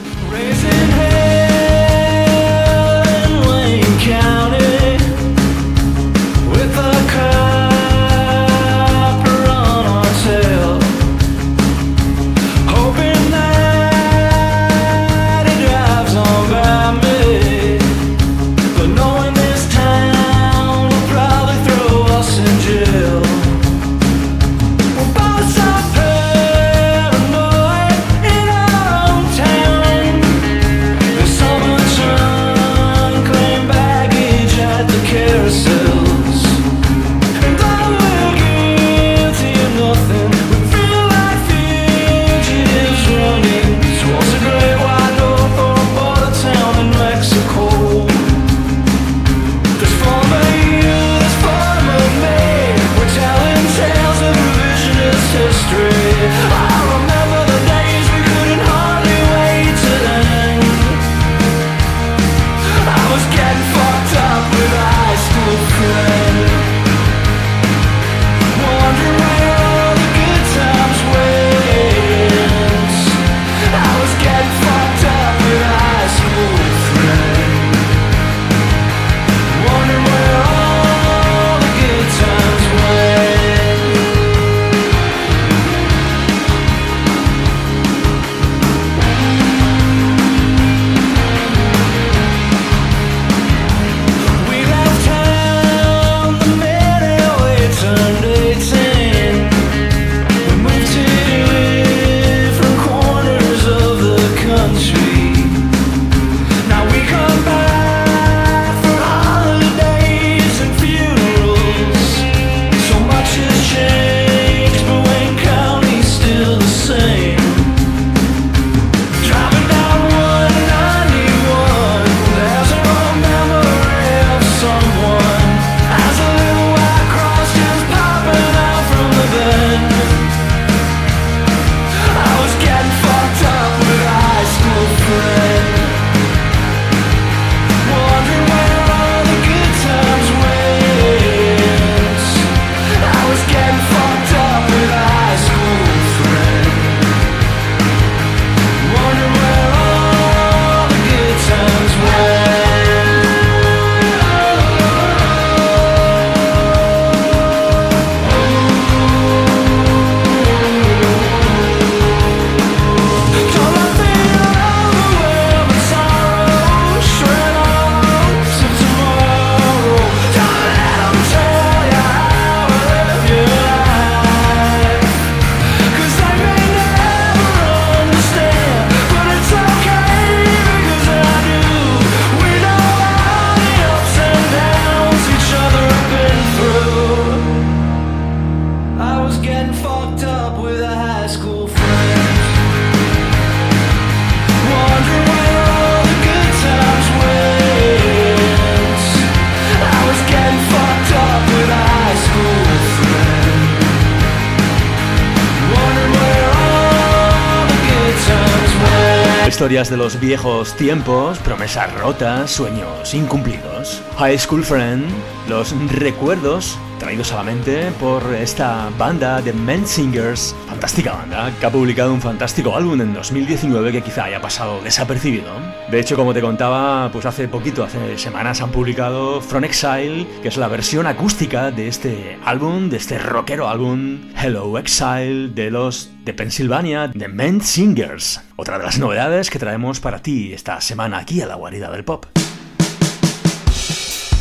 De 209.76 209.98
los 209.98 210.18
viejos 210.22 210.74
tiempos, 210.78 211.38
promesas 211.40 211.94
rotas, 211.96 212.50
sueños 212.50 213.14
incumplidos. 213.14 214.02
High 214.18 214.40
School 214.40 214.64
Friend, 214.64 215.04
los 215.50 215.76
recuerdos 215.92 216.80
traídos 216.98 217.34
a 217.34 217.36
la 217.36 217.44
mente 217.44 217.92
por 218.00 218.24
esta 218.34 218.90
banda 218.98 219.42
de 219.42 219.52
Men 219.52 219.86
Singers, 219.86 220.56
fantástica 220.76 221.14
banda, 221.14 221.54
que 221.58 221.66
ha 221.66 221.72
publicado 221.72 222.14
un 222.14 222.20
fantástico 222.20 222.76
álbum 222.76 223.00
en 223.00 223.14
2019 223.14 223.94
que 223.94 224.02
quizá 224.02 224.26
haya 224.26 224.42
pasado 224.42 224.82
desapercibido. 224.82 225.54
De 225.90 226.02
hecho, 226.02 226.18
como 226.18 226.34
te 226.34 226.42
contaba, 226.42 227.10
pues 227.14 227.26
hace 227.26 227.48
poquito, 227.48 227.82
hace 227.82 228.18
semanas 228.18 228.60
han 228.62 228.72
publicado 228.72 229.40
From 229.40 229.64
Exile, 229.64 230.28
que 230.42 230.50
es 230.50 230.58
la 230.58 230.68
versión 230.68 231.08
acústica 231.08 231.72
de 231.72 231.88
este 231.88 232.38
álbum, 232.44 232.90
de 232.90 232.98
este 232.98 233.18
rockero 233.18 233.70
álbum 233.70 234.20
Hello 234.36 234.78
Exile 234.78 235.48
de 235.48 235.72
los 235.72 236.12
de 236.26 236.34
Pensilvania, 236.34 237.08
de 237.08 237.30
Men 237.30 237.62
Singers. 237.62 238.42
Otra 238.58 238.78
de 238.78 238.84
las 238.84 239.00
novedades 239.00 239.50
que 239.50 239.60
traemos 239.60 240.02
para 240.02 240.22
ti 240.22 240.52
esta 240.52 240.82
semana 240.82 241.20
aquí 241.20 241.40
a 241.40 241.46
la 241.46 241.56
guarida 241.56 241.90
del 241.90 242.04
pop. 242.04 242.26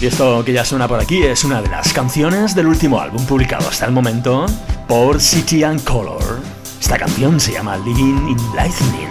Y 0.05 0.09
esto 0.09 0.45
que 0.45 0.53
ya 0.53 0.67
suena 0.67 0.87
por 0.87 1.01
aquí 1.01 1.23
es 1.23 1.45
una 1.45 1.63
de 1.63 1.69
las 1.71 1.95
canciones 1.95 2.55
del 2.55 2.67
último 2.67 3.01
álbum 3.01 3.25
publicado 3.25 3.71
hasta 3.71 3.87
el 3.87 3.93
momento 3.93 4.45
por 4.87 5.19
City 5.19 5.65
and 5.65 5.83
Color. 5.83 6.41
Esta 6.79 6.99
canción 6.99 7.41
se 7.41 7.53
llama 7.53 7.79
Living 7.79 8.29
in 8.29 8.37
Lightning. 8.55 9.09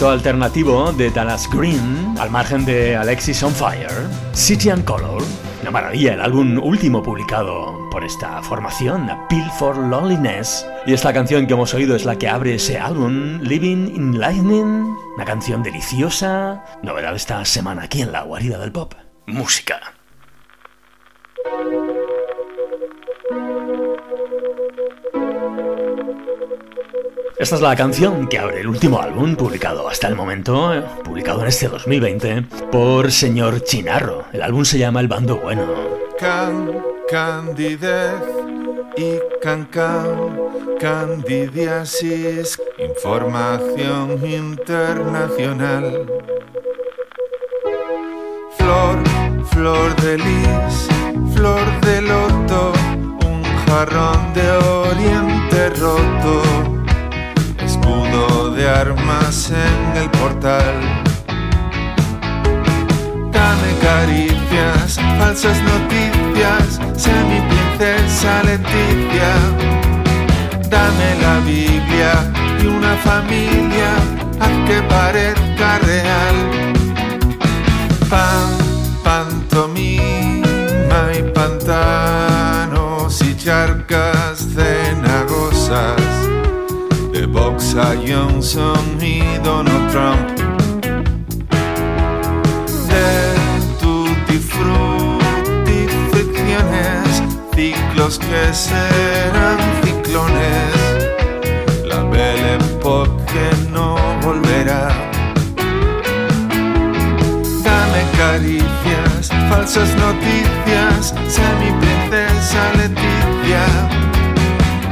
Proyecto 0.00 0.10
alternativo 0.10 0.92
de 0.92 1.10
Dallas 1.10 1.46
Green, 1.50 2.14
al 2.18 2.30
margen 2.30 2.64
de 2.64 2.96
Alexis 2.96 3.42
on 3.42 3.52
Fire, 3.52 3.90
City 4.32 4.70
and 4.70 4.82
Color. 4.86 5.22
Una 5.60 5.70
maravilla, 5.70 6.14
el 6.14 6.22
álbum 6.22 6.58
último 6.58 7.02
publicado 7.02 7.90
por 7.90 8.02
esta 8.02 8.42
formación, 8.42 9.10
Appeal 9.10 9.50
for 9.58 9.76
Loneliness. 9.76 10.66
Y 10.86 10.94
esta 10.94 11.12
canción 11.12 11.46
que 11.46 11.52
hemos 11.52 11.74
oído 11.74 11.94
es 11.94 12.06
la 12.06 12.16
que 12.16 12.28
abre 12.28 12.54
ese 12.54 12.78
álbum, 12.78 13.40
Living 13.42 13.94
in 13.94 14.18
Lightning. 14.18 14.96
Una 15.16 15.24
canción 15.26 15.62
deliciosa, 15.62 16.64
novedad 16.82 17.14
esta 17.14 17.44
semana 17.44 17.82
aquí 17.82 18.00
en 18.00 18.12
la 18.12 18.22
guarida 18.22 18.58
del 18.58 18.72
pop. 18.72 18.94
Música. 19.26 19.79
Esta 27.40 27.54
es 27.54 27.62
la 27.62 27.74
canción 27.74 28.28
que 28.28 28.38
abre 28.38 28.60
el 28.60 28.66
último 28.66 29.00
álbum 29.00 29.34
publicado 29.34 29.88
hasta 29.88 30.06
el 30.06 30.14
momento, 30.14 30.74
eh, 30.74 30.84
publicado 31.02 31.40
en 31.40 31.48
este 31.48 31.68
2020, 31.68 32.42
por 32.70 33.10
Señor 33.10 33.64
Chinarro. 33.64 34.26
El 34.30 34.42
álbum 34.42 34.62
se 34.62 34.78
llama 34.78 35.00
El 35.00 35.08
Bando 35.08 35.38
Bueno. 35.38 35.64
Can, 36.18 36.70
candidez 37.10 38.20
y 38.94 39.14
cancan, 39.40 40.38
candidiasis, 40.78 42.60
información 42.76 44.20
internacional. 44.22 46.06
Flor, 48.58 48.98
flor 49.46 49.96
de 49.96 50.18
lis, 50.18 50.88
flor 51.34 51.80
de 51.80 52.02
loto, 52.02 52.74
un 53.24 53.42
jarrón 53.64 54.34
de 54.34 54.50
oriente 54.50 55.70
roto 55.70 56.69
armas 58.70 59.50
en 59.50 59.96
el 59.96 60.10
portal. 60.10 60.74
Dame 63.32 63.70
caricias, 63.80 64.98
falsas 65.18 65.58
noticias, 65.62 66.80
sé 66.96 67.12
mi 67.30 67.40
princesa 67.50 68.42
Leticia. 68.44 69.32
Dame 70.68 71.08
la 71.20 71.40
Biblia 71.40 72.12
y 72.62 72.66
una 72.66 72.94
familia, 72.96 73.90
haz 74.40 74.68
que 74.68 74.82
parezca 74.82 75.78
real. 75.78 76.36
Pan, 78.08 78.48
pantomima 79.04 81.00
y 81.18 81.22
pantanos 81.32 83.20
y 83.22 83.36
charcas 83.36 84.46
cenagosas 84.54 86.29
A 87.82 87.94
Johnson 88.06 88.98
y 89.00 89.22
Donald 89.42 89.90
Trump. 89.90 90.28
De 92.90 93.34
tutti 93.80 94.38
frutti 94.38 95.86
ficciones, 96.12 97.22
ciclos 97.54 98.18
que 98.18 98.52
serán 98.52 99.56
ciclones. 99.82 100.74
La 101.86 102.02
Belle 102.02 102.56
Époque 102.56 103.24
que 103.32 103.70
no 103.70 103.96
volverá. 104.20 104.88
Dame 107.64 108.02
caricias, 108.18 109.30
falsas 109.48 109.88
noticias, 109.96 111.14
sé 111.28 111.42
mi 111.60 111.72
princesa 111.80 112.62
Leticia. 112.76 113.64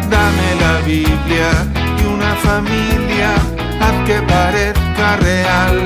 Dame 0.08 0.48
la 0.58 0.80
Biblia 0.86 1.77
familia, 2.42 3.34
haz 3.80 4.06
que 4.06 4.20
parezca 4.22 5.16
real. 5.16 5.76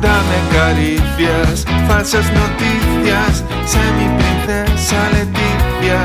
Dame 0.00 0.38
caricias, 0.52 1.64
falsas 1.88 2.26
noticias, 2.32 3.44
sé 3.66 3.82
mi 3.98 4.08
princesa 4.18 5.08
Leticia. 5.12 6.00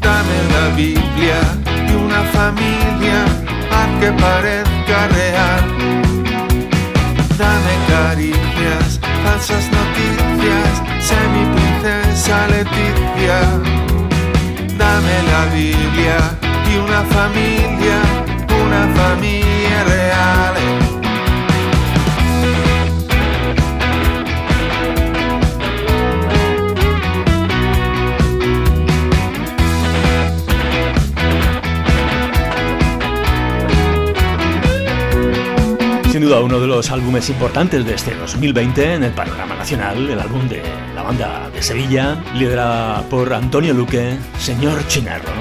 Dame 0.00 0.38
la 0.52 0.76
Biblia 0.76 1.63
familia, 2.32 3.24
haz 3.70 4.00
que 4.00 4.10
parezca 4.12 5.08
real. 5.08 5.64
Dame 7.38 7.74
caricias, 7.88 9.00
falsas 9.24 9.64
noticias, 9.78 10.72
sé 11.00 11.16
mi 11.34 11.44
princesa 11.54 12.46
Leticia. 12.48 13.38
Dame 14.78 15.16
la 15.32 15.44
Biblia 15.54 16.18
y 16.70 16.76
una 16.78 17.02
familia, 17.16 17.98
una 18.64 18.82
familia 18.94 19.84
real. 19.84 20.63
Duda 36.24 36.40
uno 36.40 36.58
de 36.58 36.66
los 36.66 36.90
álbumes 36.90 37.28
importantes 37.28 37.84
de 37.84 37.94
este 37.94 38.14
2020 38.14 38.94
en 38.94 39.04
el 39.04 39.12
panorama 39.12 39.56
nacional, 39.56 40.08
el 40.08 40.18
álbum 40.18 40.48
de 40.48 40.62
la 40.94 41.02
banda 41.02 41.50
de 41.50 41.62
Sevilla, 41.62 42.16
liderada 42.34 43.02
por 43.10 43.34
Antonio 43.34 43.74
Luque, 43.74 44.16
Señor 44.38 44.86
Chinarro. 44.86 45.32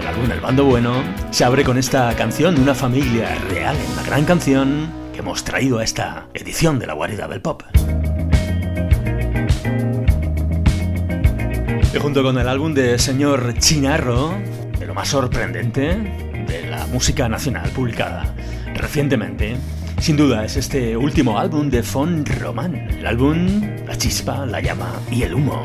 El 0.00 0.06
álbum 0.06 0.30
El 0.30 0.40
Bando 0.40 0.64
Bueno 0.66 1.02
se 1.32 1.44
abre 1.44 1.64
con 1.64 1.78
esta 1.78 2.14
canción, 2.14 2.60
Una 2.60 2.76
familia 2.76 3.34
real, 3.48 3.76
una 3.92 4.04
gran 4.04 4.24
canción 4.24 4.88
que 5.12 5.18
hemos 5.18 5.42
traído 5.42 5.80
a 5.80 5.84
esta 5.84 6.28
edición 6.32 6.78
de 6.78 6.86
la 6.86 6.92
guarida 6.92 7.26
del 7.26 7.40
pop. 7.40 7.64
Y 11.92 11.98
junto 11.98 12.22
con 12.22 12.38
el 12.38 12.48
álbum 12.48 12.72
de 12.72 13.00
Señor 13.00 13.54
Chinarro, 13.58 14.34
de 14.78 14.86
lo 14.86 14.94
más 14.94 15.08
sorprendente 15.08 15.96
de 16.46 16.68
la 16.70 16.86
música 16.86 17.28
nacional 17.28 17.68
publicada 17.70 18.32
recientemente, 18.76 19.56
sin 20.00 20.16
duda 20.16 20.44
es 20.44 20.56
este 20.56 20.96
último 20.96 21.38
álbum 21.38 21.68
de 21.68 21.82
Fon 21.82 22.24
Román, 22.24 22.74
el 22.74 23.06
álbum 23.06 23.60
La 23.86 23.96
chispa, 23.96 24.46
la 24.46 24.60
llama 24.60 24.92
y 25.10 25.22
el 25.22 25.34
humo. 25.34 25.62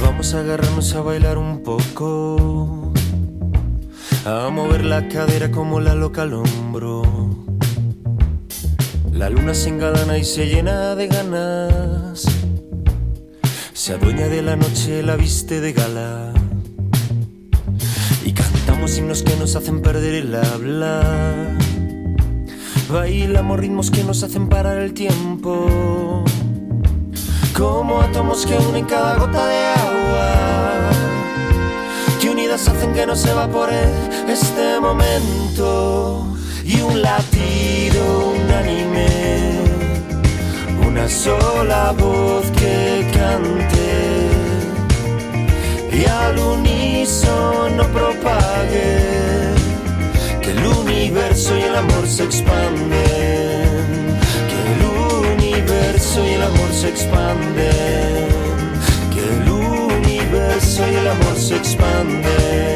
Vamos 0.00 0.34
a 0.34 0.40
agarrarnos 0.40 0.94
a 0.94 1.00
bailar 1.00 1.36
un 1.36 1.62
poco, 1.62 2.92
a 4.24 4.48
mover 4.50 4.84
la 4.84 5.08
cadera 5.08 5.50
como 5.50 5.80
la 5.80 5.94
loca 5.94 6.22
al 6.22 6.34
hombro. 6.34 7.02
La 9.12 9.30
luna 9.30 9.52
se 9.54 9.70
engalana 9.70 10.16
y 10.18 10.24
se 10.24 10.46
llena 10.46 10.94
de 10.94 11.08
ganas, 11.08 12.24
se 13.72 13.94
adueña 13.94 14.28
de 14.28 14.42
la 14.42 14.56
noche, 14.56 15.02
la 15.02 15.16
viste 15.16 15.60
de 15.60 15.72
gala. 15.72 16.32
Y 18.24 18.32
cantamos 18.32 18.96
himnos 18.96 19.22
que 19.22 19.34
nos 19.36 19.56
hacen 19.56 19.82
perder 19.82 20.14
el 20.14 20.34
habla. 20.34 21.56
Bailamos 22.88 23.58
ritmos 23.58 23.90
que 23.90 24.04
nos 24.04 24.22
hacen 24.22 24.48
parar 24.48 24.78
el 24.78 24.94
tiempo. 24.94 26.22
Como 27.56 28.00
átomos 28.00 28.46
que 28.46 28.56
unen 28.56 28.84
cada 28.84 29.16
gota 29.16 29.44
de 29.44 29.64
agua. 29.64 30.90
Que 32.20 32.30
unidas 32.30 32.68
hacen 32.68 32.92
que 32.94 33.04
no 33.04 33.16
se 33.16 33.32
evapore 33.32 33.82
este 34.28 34.78
momento. 34.78 36.28
Y 36.64 36.80
un 36.80 37.02
latido 37.02 38.34
unánime. 38.36 39.08
Una 40.86 41.08
sola 41.08 41.92
voz 41.98 42.46
que 42.52 43.10
cante. 43.12 44.30
Y 45.92 46.04
al 46.04 46.38
unísono 46.38 47.82
propague 47.92 48.15
universo 51.36 51.58
y 51.58 51.62
el 51.64 51.76
amor 51.76 52.06
se 52.06 52.24
expanden, 52.24 52.96
que 54.48 54.58
el 54.72 54.80
universo 55.34 56.24
y 56.24 56.30
el 56.30 56.42
amor 56.42 56.72
se 56.72 56.88
expanden, 56.88 58.28
que 59.12 59.20
el 59.20 59.50
universo 59.50 60.90
y 60.90 60.94
el 60.94 61.08
amor 61.08 61.36
se 61.36 61.56
expanden. 61.56 62.75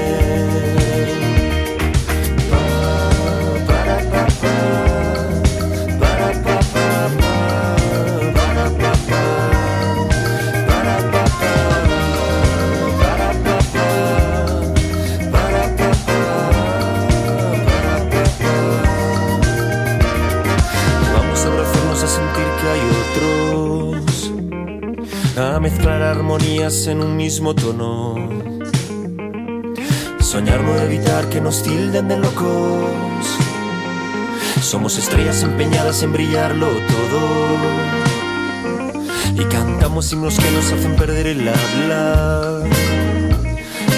Armonías 26.30 26.86
en 26.86 27.02
un 27.02 27.16
mismo 27.16 27.56
tono. 27.56 28.14
Soñar 30.20 30.62
no 30.62 30.76
evitar 30.76 31.28
que 31.28 31.40
nos 31.40 31.60
tilden 31.64 32.06
de 32.06 32.18
locos. 32.18 33.26
Somos 34.62 34.96
estrellas 34.96 35.42
empeñadas 35.42 36.04
en 36.04 36.12
brillarlo 36.12 36.68
todo. 36.68 37.20
Y 39.42 39.44
cantamos 39.46 40.12
himnos 40.12 40.38
que 40.38 40.50
nos 40.52 40.70
hacen 40.70 40.94
perder 40.94 41.26
el 41.26 41.48
habla. 41.48 42.62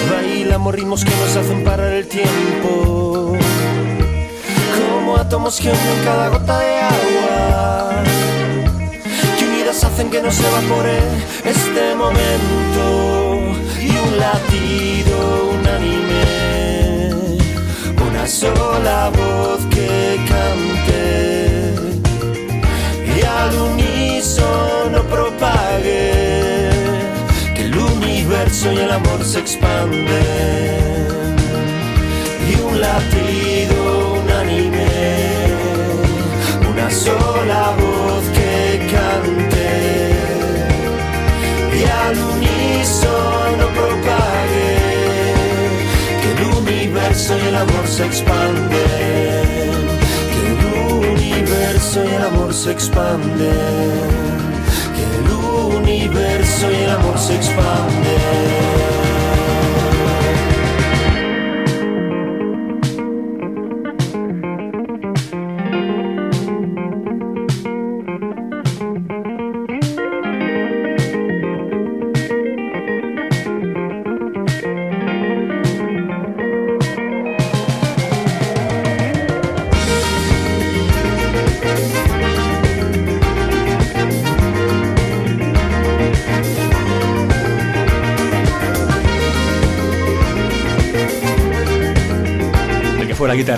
Bailamos 0.09 0.73
ritmos 0.73 1.05
que 1.05 1.11
nos 1.11 1.35
hacen 1.35 1.63
parar 1.63 1.93
el 1.93 2.07
tiempo. 2.07 3.37
Como 4.79 5.17
átomos 5.17 5.59
que 5.59 5.67
unen 5.67 6.03
cada 6.03 6.29
gota 6.29 6.59
de 6.59 6.79
agua. 6.79 7.22
Hacen 9.81 10.09
que 10.11 10.21
no 10.21 10.31
se 10.31 10.47
evapore 10.47 10.99
este 11.43 11.95
momento. 11.95 13.41
Y 13.81 13.89
un 13.89 14.19
latido 14.19 15.15
unánime. 15.59 16.25
Una 18.07 18.27
sola 18.27 19.09
voz 19.09 19.65
que 19.71 20.19
cante. 20.29 21.73
Y 23.15 23.21
al 23.25 23.55
unísono 23.71 25.01
propague 25.09 26.69
que 27.55 27.63
el 27.63 27.75
universo 27.75 28.71
y 28.71 28.77
el 28.77 28.91
amor 28.91 29.23
se 29.25 29.39
expanden 29.39 30.93
y 32.49 32.55
un 32.61 32.79
latido 32.79 34.13
unánime, 34.23 34.87
una 36.69 36.89
sola 36.91 37.73
voz 37.79 38.23
que 38.35 38.42
universo 47.13 47.37
y 47.37 47.47
el 47.47 47.55
amor 47.55 47.87
se 47.87 48.05
expanden, 48.05 48.71
que 50.31 50.47
el 50.47 51.09
universo 51.11 52.03
y 52.03 52.07
el 52.07 52.23
amor 52.23 52.53
se 52.53 52.71
expanden 52.71 54.23
que 54.95 55.03
el 55.03 55.31
universo 55.77 56.71
y 56.71 56.75
el 56.75 56.89
amor 56.89 57.19
se 57.19 57.35
expanden. 57.35 58.72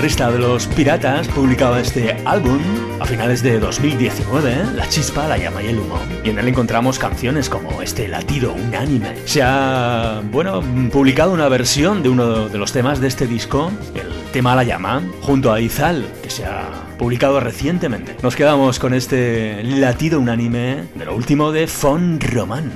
Guitarrista 0.06 0.32
de 0.32 0.38
los 0.38 0.68
Piratas 0.68 1.28
publicaba 1.30 1.80
este 1.80 2.16
álbum 2.26 2.60
a 3.00 3.08
finales 3.08 3.42
de 3.42 3.60
2019, 3.60 4.52
¿eh? 4.52 4.64
La 4.76 4.88
chispa, 4.88 5.28
la 5.28 5.36
llama 5.36 5.64
y 5.64 5.70
el 5.70 5.80
humo. 5.80 6.00
Y 6.24 6.30
en 6.30 6.38
él 6.38 6.48
encontramos 6.48 7.00
canciones 7.00 7.50
como 7.50 7.82
este 7.82 8.08
latido 8.08 8.54
unánime. 8.54 9.16
Se 9.26 9.42
ha, 9.42 10.22
bueno, 10.32 10.62
publicado 10.92 11.34
una 11.34 11.50
versión 11.50 12.04
de 12.04 12.10
uno 12.10 12.50
de 12.50 12.58
los 12.60 12.72
temas 12.72 13.00
de 13.02 13.08
este 13.08 13.26
disco, 13.26 13.72
el 13.96 14.32
tema 14.32 14.54
La 14.54 14.64
llama, 14.64 15.02
junto 15.22 15.52
a 15.52 15.60
Izal, 15.60 16.06
que 16.22 16.30
se 16.30 16.46
ha 16.46 16.70
publicado 17.00 17.40
recientemente. 17.40 18.16
Nos 18.22 18.36
quedamos 18.36 18.78
con 18.78 18.94
este 18.94 19.64
latido 19.64 20.20
unánime 20.20 20.84
de 20.94 21.06
lo 21.06 21.16
último 21.16 21.52
de 21.52 21.66
Fon 21.66 22.20
Román. 22.22 22.72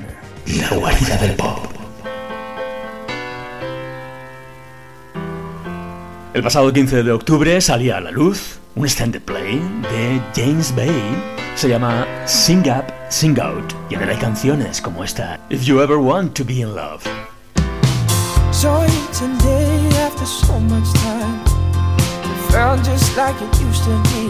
La 0.47 0.75
guarida 0.75 1.15
del 1.17 1.35
pop. 1.35 1.68
El 6.31 6.43
pasado 6.43 6.71
15 6.71 7.01
de 7.01 7.11
octubre 7.11 7.59
salía 7.59 7.97
a 7.97 8.01
la 8.01 8.11
luz 8.11 8.59
un 8.75 8.85
stand 8.85 9.19
play 9.21 9.57
de 9.91 10.21
James 10.35 10.71
Bay. 10.75 10.93
Se 11.55 11.67
llama 11.67 12.05
Sing 12.27 12.63
Up, 12.69 12.85
Sing 13.09 13.39
Out. 13.39 13.73
Y 13.89 13.95
en 13.95 14.03
él 14.03 14.09
hay 14.09 14.17
canciones 14.17 14.79
como 14.79 15.03
esta, 15.03 15.39
If 15.49 15.63
You 15.63 15.81
Ever 15.81 15.97
Want 15.97 16.35
to 16.35 16.45
Be 16.45 16.61
in 16.61 16.75
Love. 16.75 17.03
You 18.61 18.85
today 19.11 19.89
after 20.05 20.27
so 20.27 20.59
much 20.59 20.93
time. 21.01 21.41
It 21.97 22.51
felt 22.51 22.83
just 22.85 23.17
like 23.17 23.35
it 23.41 23.61
used 23.61 23.83
to 23.85 23.97
be. 24.13 24.29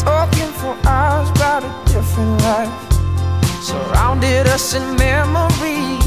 Talking 0.00 0.52
for 0.54 0.74
hours 0.88 1.30
about 1.30 1.62
a 1.62 1.70
different 1.86 2.42
life. 2.42 3.62
Surrounded 3.62 4.48
us 4.48 4.74
in 4.74 4.96
memory. 4.96 6.05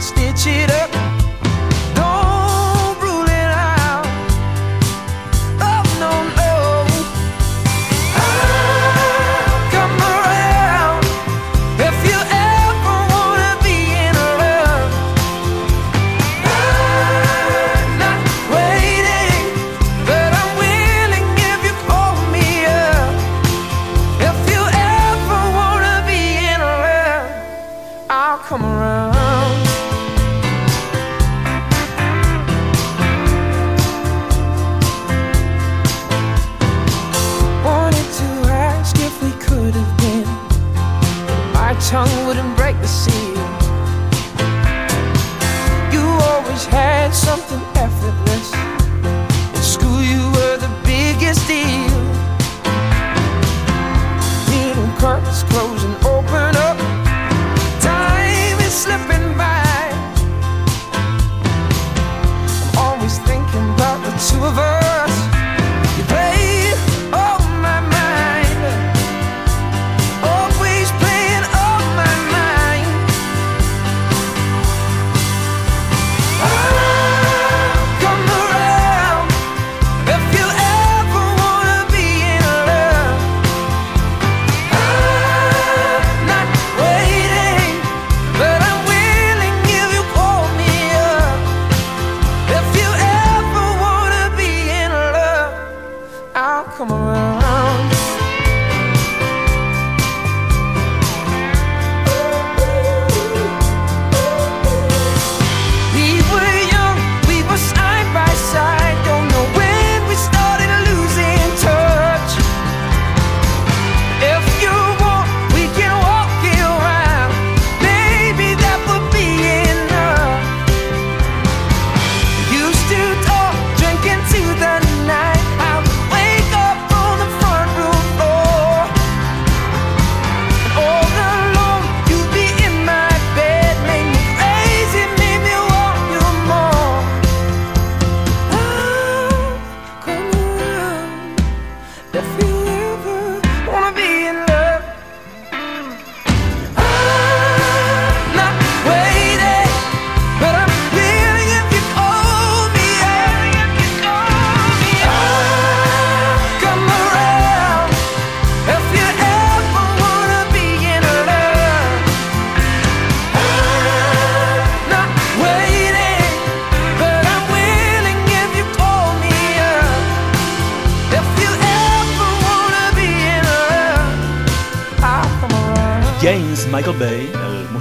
Stitch 0.00 0.46
it 0.46 0.70
up. 0.70 0.99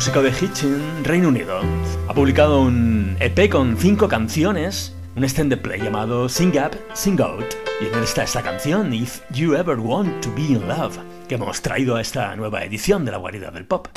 Músico 0.09 0.23
de 0.23 0.31
Hitchin, 0.31 1.03
Reino 1.03 1.27
Unido, 1.27 1.61
ha 2.07 2.13
publicado 2.15 2.61
un 2.61 3.15
EP 3.19 3.47
con 3.47 3.77
cinco 3.77 4.07
canciones, 4.07 4.95
un 5.15 5.23
extended 5.23 5.59
play 5.59 5.79
llamado 5.79 6.27
Sing 6.27 6.57
Up, 6.57 6.75
Sing 6.93 7.21
Out, 7.21 7.45
y 7.79 7.85
en 7.85 7.93
él 7.93 8.03
está 8.03 8.23
esta 8.23 8.41
canción, 8.41 8.91
If 8.91 9.21
You 9.29 9.53
Ever 9.53 9.77
Want 9.77 10.23
to 10.23 10.33
Be 10.33 10.53
in 10.53 10.67
Love, 10.67 10.97
que 11.27 11.35
hemos 11.35 11.61
traído 11.61 11.95
a 11.95 12.01
esta 12.01 12.35
nueva 12.35 12.63
edición 12.63 13.05
de 13.05 13.11
la 13.11 13.19
guarida 13.19 13.51
del 13.51 13.65
pop. 13.65 13.88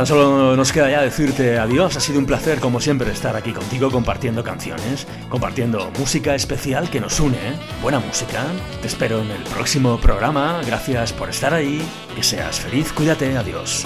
Tan 0.00 0.06
solo 0.06 0.56
nos 0.56 0.72
queda 0.72 0.90
ya 0.90 1.02
decirte 1.02 1.58
adiós, 1.58 1.94
ha 1.94 2.00
sido 2.00 2.18
un 2.18 2.24
placer 2.24 2.58
como 2.58 2.80
siempre 2.80 3.12
estar 3.12 3.36
aquí 3.36 3.52
contigo 3.52 3.90
compartiendo 3.90 4.42
canciones, 4.42 5.06
compartiendo 5.28 5.90
música 5.98 6.34
especial 6.34 6.88
que 6.88 7.00
nos 7.00 7.20
une, 7.20 7.36
buena 7.82 7.98
música. 7.98 8.46
Te 8.80 8.86
espero 8.86 9.20
en 9.20 9.30
el 9.30 9.42
próximo 9.42 10.00
programa, 10.00 10.62
gracias 10.64 11.12
por 11.12 11.28
estar 11.28 11.52
ahí, 11.52 11.86
que 12.16 12.22
seas 12.22 12.60
feliz, 12.60 12.94
cuídate, 12.94 13.36
adiós. 13.36 13.84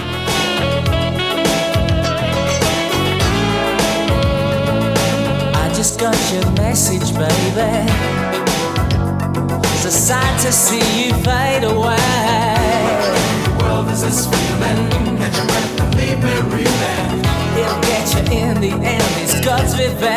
The 18.71 18.77
end, 18.77 19.13
it's 19.23 19.41
God's 19.45 19.79
revenge. 19.79 20.17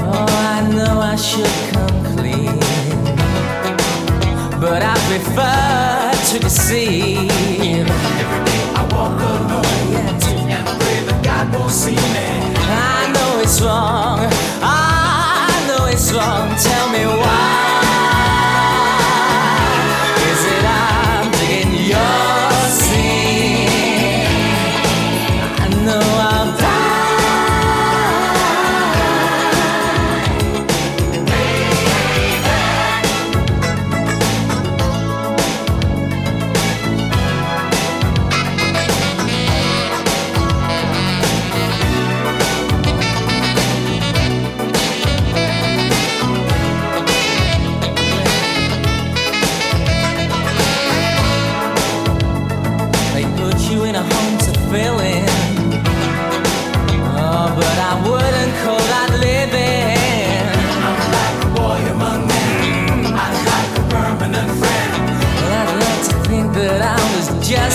Oh, 0.00 0.26
I 0.54 0.68
know 0.76 1.00
I 1.00 1.16
should 1.16 1.56
come 1.72 1.98
clean, 2.16 2.58
but 4.60 4.82
I 4.82 4.94
prefer 5.08 6.12
to 6.30 6.38
deceive. 6.38 7.88
Every 8.22 8.42
day 8.48 8.62
I 8.80 8.82
walk 8.92 9.18
alone, 9.32 9.84
yeah, 9.92 10.58
and 10.58 10.80
pray 10.80 11.00
that 11.08 11.20
God 11.24 11.46
won't 11.54 11.70
see 11.70 12.00
me. 12.14 12.28
I 12.68 13.10
know 13.14 13.40
it's 13.40 13.60
wrong, 13.62 14.20
I 14.62 15.64
know 15.68 15.86
it's 15.86 16.12
wrong. 16.12 16.48
Tell 16.68 16.88
me 16.90 17.04
why. 17.06 17.83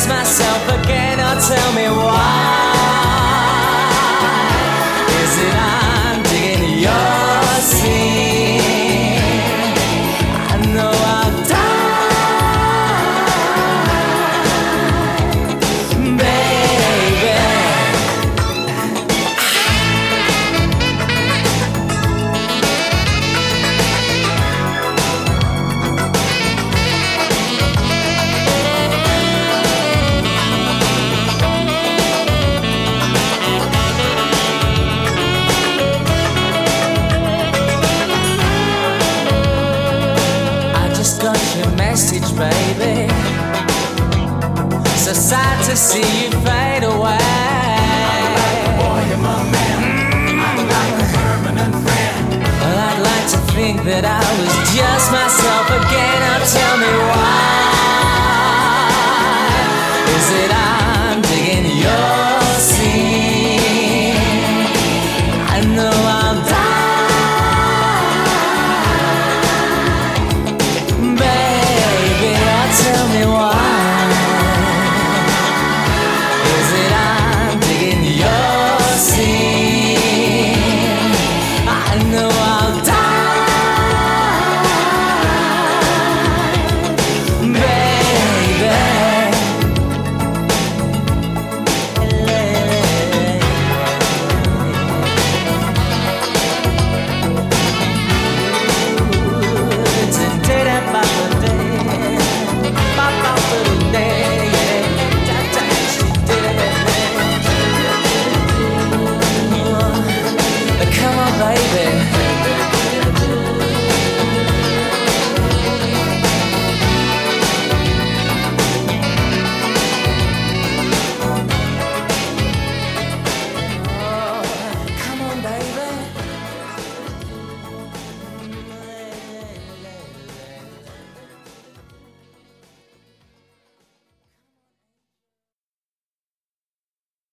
Myself 0.07 0.63
again. 0.79 1.19
Oh, 1.19 1.35
tell 1.47 1.73
me 1.73 1.87
why. 1.89 2.58